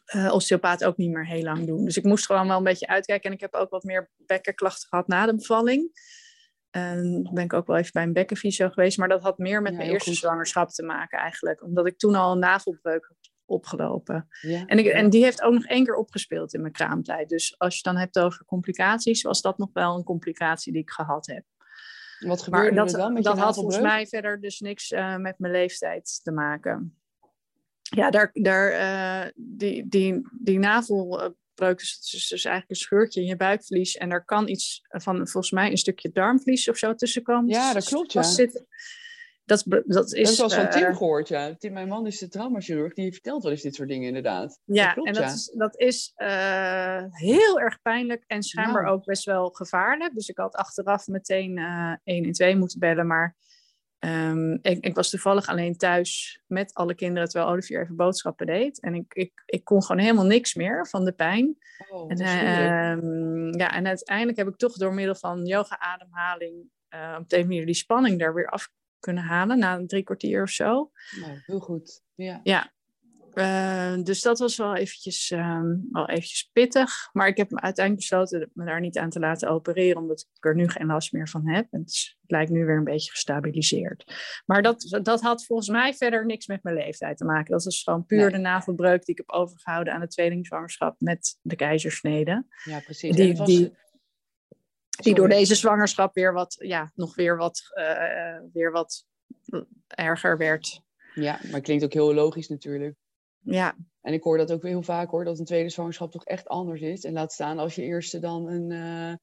[0.10, 1.86] eh, osteopaat ook niet meer heel lang doen.
[1.86, 3.30] Dus ik moest gewoon wel een beetje uitkijken.
[3.30, 5.92] En ik heb ook wat meer bekkenklachten gehad na de bevalling.
[6.70, 8.98] En toen ben ik ook wel even bij een bekkenfysio geweest.
[8.98, 10.20] Maar dat had meer met Ja, mijn eerste goed.
[10.20, 11.64] zwangerschap te maken eigenlijk.
[11.64, 13.14] Omdat ik toen al een navelbreuk
[13.50, 14.28] opgelopen.
[14.42, 14.66] Ja.
[14.66, 17.30] En, ik, en die heeft ook nog één keer opgespeeld in mijn kraamtijd.
[17.30, 20.82] Dus als je het dan hebt over complicaties, was dat nog wel een complicatie die
[20.82, 21.44] ik gehad heb.
[22.20, 25.16] Wat gebeurde Maar dat, er dan met dat had volgens mij verder dus niks eh,
[25.16, 26.94] met mijn leeftijd te maken.
[27.82, 33.28] Ja, daar, daar, eh, die, die, die navelbreuk is dus, dus eigenlijk een scheurtje in
[33.28, 33.98] je buikvlies.
[33.98, 37.50] En daar kan iets van, volgens mij, een stukje darmvlies of zo tussen komen.
[37.50, 38.22] Ja, dat Dus klopt, ja.
[38.22, 38.68] vastzitten.
[39.50, 40.30] Dat, dat is...
[40.30, 41.56] heb wel van eh, Tim gehoord, ja.
[41.56, 44.60] Tim, mijn man is de traumachirurg, die vertelt wel eens dit soort dingen inderdaad.
[44.66, 45.34] Ja, dat klopt, en dat ja.
[45.34, 48.96] is, dat is eh, heel erg pijnlijk en schijnbaar Nou.
[48.96, 50.14] ook best wel gevaarlijk.
[50.14, 53.08] Dus ik had achteraf meteen eh 112 moeten bellen.
[53.08, 53.36] Maar
[54.00, 58.82] ehm, ik, ik was toevallig alleen thuis met alle kinderen terwijl Olivier even boodschappen deed.
[58.82, 61.58] En ik, ik, ik kon gewoon helemaal niks meer van de pijn.
[61.90, 67.30] Oh, En, ehm, ja, en uiteindelijk heb ik toch door middel van yoga-ademhaling eh, op
[67.30, 68.70] de manier die spanning daar weer af
[69.00, 70.92] kunnen halen na een drie kwartier of zo.
[71.22, 72.02] Nou, heel goed.
[72.16, 72.40] Ja.
[72.44, 72.72] Ja,
[73.34, 77.10] eh, dus dat was wel eventjes, ehm, wel eventjes pittig.
[77.14, 80.46] Maar ik heb me uiteindelijk besloten me daar niet aan te laten opereren, omdat ik
[80.46, 81.68] er nu geen last meer van heb.
[81.72, 84.14] En het, lijkt nu weer een beetje gestabiliseerd.
[84.46, 87.52] Maar dat, dat had volgens mij verder niks met mijn leeftijd te maken.
[87.52, 88.30] Dat is gewoon puur Nee.
[88.32, 92.46] de navelbreuk die ik heb overgehouden aan de tweelingzwangerschap met de keizersnede.
[92.64, 93.16] ja, precies.
[93.16, 93.74] Die- was- die-
[95.04, 99.06] Die door deze zwangerschap weer wat, ja, nog weer wat, eh, weer wat
[99.88, 100.82] erger werd.
[101.14, 102.96] Ja, maar het klinkt ook heel logisch natuurlijk.
[103.40, 106.26] Ja, En ik hoor dat ook weer heel vaak hoor, dat een tweede zwangerschap toch
[106.26, 107.04] echt anders is.
[107.04, 109.16] En laat staan als je eerste dan een, eh,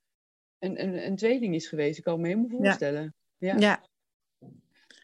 [0.58, 1.98] een, een, een tweeling is geweest.
[1.98, 3.14] Ik kan me helemaal voorstellen.
[3.36, 3.56] Ja.
[3.58, 3.84] ja.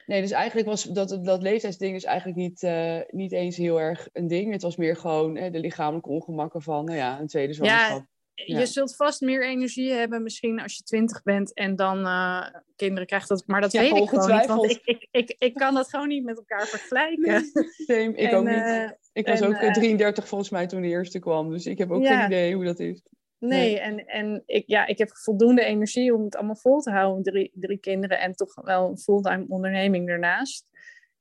[0.06, 4.08] Nee, dus eigenlijk was dat, dat leeftijdsding is eigenlijk niet, eh, niet eens heel erg
[4.12, 4.52] een ding.
[4.52, 7.98] Het was meer gewoon hè, de lichamelijke ongemakken van, nou ja, een tweede zwangerschap.
[7.98, 12.46] Ja, je zult vast meer energie hebben misschien als je twintig bent en dan uh,
[12.76, 13.28] kinderen krijgt.
[13.28, 15.88] Dat, maar dat Ja, weet ik gewoon niet, want ik, ik, ik, ik kan dat
[15.90, 17.44] gewoon niet met elkaar vergelijken.
[17.86, 18.64] Same, ik En, ook niet.
[18.64, 21.50] eh, Ik was en, ook eh, eh, 33 volgens mij toen de eerste kwam.
[21.50, 22.16] Dus ik heb ook Ja.
[22.16, 23.02] geen idee hoe dat is.
[23.38, 27.22] Nee, en, en ik, ja, ik heb voldoende energie om het allemaal vol te houden.
[27.22, 30.66] Drie, drie kinderen en toch wel een fulltime onderneming ernaast.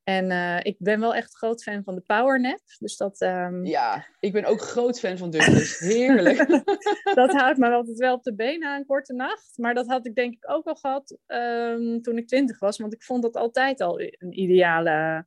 [0.03, 2.59] En eh, ik ben wel echt groot fan van de powernap.
[2.79, 5.79] Dus dat, ehm, Ja, ik ben ook groot fan van Douglas.
[5.93, 6.47] Heerlijk.
[7.13, 9.57] dat houdt me altijd wel op de been na een korte nacht.
[9.57, 12.77] Maar dat had ik denk ik ook al gehad ehm, toen ik twintig was.
[12.77, 15.25] Want ik vond dat altijd al een ideale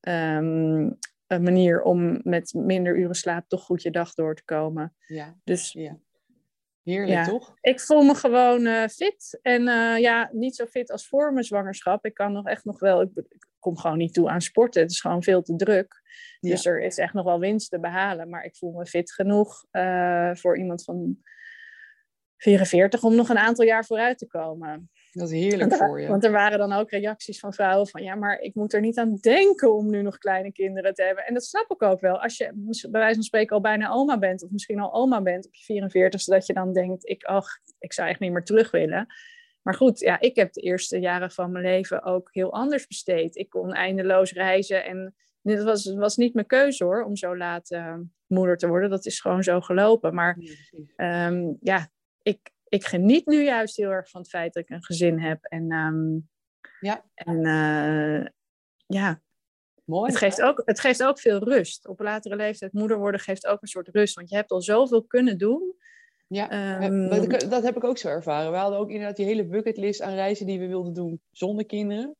[0.00, 0.90] ehm,
[1.26, 4.94] een manier om met minder uren slaap toch goed je dag door te komen.
[5.06, 5.98] ja, Dus ja.
[6.84, 7.24] Heerlijk, Ja.
[7.24, 7.54] toch?
[7.60, 9.38] ik voel me gewoon eh, fit.
[9.42, 12.04] En eh, ja, niet zo fit als voor mijn zwangerschap.
[12.04, 13.00] Ik kan nog echt nog wel.
[13.02, 14.82] Ik, ik kom gewoon niet toe aan sporten.
[14.82, 16.02] Het is gewoon veel te druk.
[16.40, 16.50] Ja.
[16.50, 18.28] Dus er is echt nog wel winst te behalen.
[18.28, 21.18] Maar ik voel me fit genoeg eh, voor iemand van
[22.36, 24.90] 44 om nog een aantal jaar vooruit te komen.
[25.14, 26.08] Dat is heerlijk er, voor je.
[26.08, 28.98] want er waren dan ook reacties van vrouwen van ja, maar ik moet er niet
[28.98, 31.24] aan denken om nu nog kleine kinderen te hebben.
[31.24, 32.22] En dat snap ik ook wel.
[32.22, 32.52] Als je
[32.90, 35.64] bij wijze van spreken al bijna oma bent, of misschien al oma bent op je
[35.64, 37.46] 44, dat je dan denkt, ik, ach,
[37.78, 39.06] ik zou echt niet meer terug willen.
[39.62, 43.36] Maar goed, ja, ik heb de eerste jaren van mijn leven ook heel anders besteed.
[43.36, 47.70] Ik kon eindeloos reizen en dit was, was niet mijn keuze hoor, om zo laat
[47.70, 47.96] eh,
[48.26, 48.90] moeder te worden.
[48.90, 50.14] Dat is gewoon zo gelopen.
[50.14, 50.54] Maar Ja.
[50.96, 51.88] Ehm, ja,
[52.22, 55.44] ik, ik geniet nu juist heel erg van het feit dat ik een gezin heb.
[55.44, 56.18] En, ehm,
[56.80, 57.04] Ja.
[57.14, 58.26] en eh,
[58.86, 59.20] ja,
[59.84, 60.10] Mooi.
[60.10, 61.86] het geeft, ook, het geeft ook veel rust.
[61.88, 64.14] Op latere leeftijd moeder worden geeft ook een soort rust.
[64.14, 65.74] Want je hebt al zoveel kunnen doen.
[66.26, 68.50] Ja, Ehm, Eh, dat, dat heb ik ook zo ervaren.
[68.50, 72.02] We hadden ook inderdaad die hele bucketlist aan reizen die we wilden doen zonder kinderen.
[72.04, 72.16] En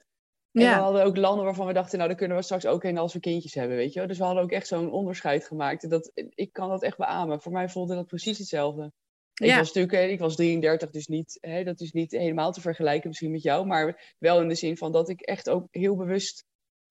[0.53, 2.99] we ja, hadden ook landen waarvan we dachten, nou, daar kunnen we straks ook heen
[2.99, 4.07] als we kindjes hebben, weet je.
[4.07, 5.91] Dus we hadden ook echt zo'n onderscheid gemaakt.
[5.91, 7.41] Dat, ik kan dat echt beamen.
[7.41, 8.93] Voor mij voelde dat precies hetzelfde.
[9.35, 9.57] Ik Ja.
[9.59, 13.31] was natuurlijk, ik was 33, dus niet, hè, dat is niet helemaal te vergelijken misschien
[13.31, 13.67] met jou.
[13.67, 16.45] Maar wel in de zin van dat ik echt ook heel bewust...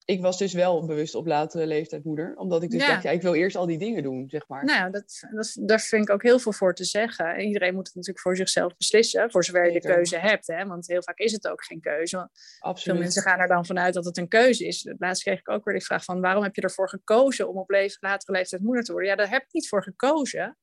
[0.06, 2.36] Ik was dus wel bewust op latere leeftijd moeder.
[2.36, 2.88] Omdat ik dus Ja.
[2.88, 4.64] dacht, ja, ik wil eerst al die dingen doen, zeg maar.
[4.64, 7.40] nou, dat, dat, daar vind ik ook heel veel voor te zeggen.
[7.40, 9.30] Iedereen moet het natuurlijk voor zichzelf beslissen.
[9.30, 10.46] Voor zover je de keuze hebt.
[10.46, 10.66] Hè?
[10.66, 12.16] Want heel vaak is het ook geen keuze.
[12.16, 12.98] Want Veel Absoluut.
[12.98, 14.94] mensen gaan er dan vanuit dat het een keuze is.
[14.98, 17.70] Laatst kreeg ik ook weer de vraag van waarom heb je ervoor gekozen om op
[18.00, 19.10] latere leeftijd moeder te worden?
[19.10, 20.58] Ja, daar heb ik niet voor gekozen.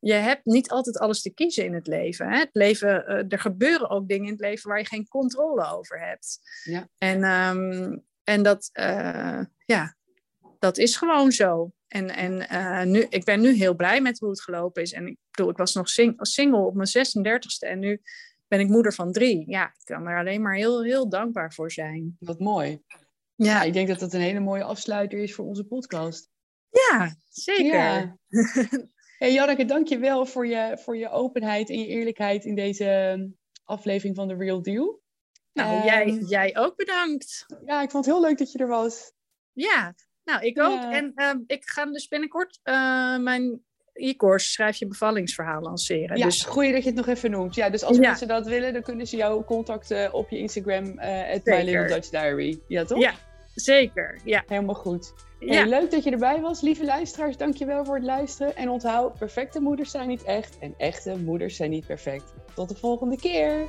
[0.00, 2.28] Je hebt niet altijd alles te kiezen in het leven.
[2.30, 2.38] Hè?
[2.38, 6.00] Het leven eh, er gebeuren ook dingen in het leven waar je geen controle over
[6.00, 6.38] hebt.
[6.64, 6.88] Ja.
[6.98, 9.96] En, ehm, en dat, eh, ja,
[10.58, 11.72] dat is gewoon zo.
[11.88, 14.92] En, en eh, nu, ik ben nu heel blij met hoe het gelopen is.
[14.92, 18.02] En ik bedoel, ik was nog sing- single op mijn 36e en nu
[18.48, 19.44] ben ik moeder van drie.
[19.50, 22.16] Ja, ik kan er alleen maar heel, heel dankbaar voor zijn.
[22.20, 22.82] Wat mooi.
[22.86, 22.98] Ja,
[23.36, 26.28] Ja, ik denk dat dat een hele mooie afsluiter is voor onze podcast.
[26.70, 27.64] ja zeker.
[27.74, 28.16] Ja.
[29.20, 32.84] Hey Janneke, dank je wel voor je, voor je openheid en je eerlijkheid in deze
[32.84, 33.26] ehm,
[33.64, 35.00] aflevering van The Real Deal.
[35.52, 37.46] Nou, Ehm, jij, jij ook bedankt.
[37.66, 39.12] Ja, ik vond het heel leuk dat je er was.
[39.52, 39.94] Ja,
[40.24, 40.80] nou, ik ook.
[40.82, 40.92] Ja.
[40.92, 46.16] En ehm, ik ga dus binnenkort eh, mijn e-course Schrijf je bevallingsverhaal lanceren.
[46.18, 47.54] Ja, Dus goed dat je het nog even noemt.
[47.54, 48.02] Ja, dus als Ja.
[48.08, 51.62] mensen dat willen, dan kunnen ze jou contacten op je Instagram, at My.
[51.62, 52.60] Little Dutch Diary.
[52.68, 52.98] Ja, toch?
[53.00, 53.14] Ja.
[53.54, 54.20] zeker.
[54.24, 55.12] Ja, Helemaal goed.
[55.40, 55.66] Ja.
[55.66, 56.60] Leuk dat je erbij was.
[56.60, 58.56] Lieve luisteraars, dankjewel voor het luisteren.
[58.56, 62.34] En onthoud, perfecte moeders zijn niet echt en echte moeders zijn niet perfect.
[62.54, 63.66] Tot de volgende keer!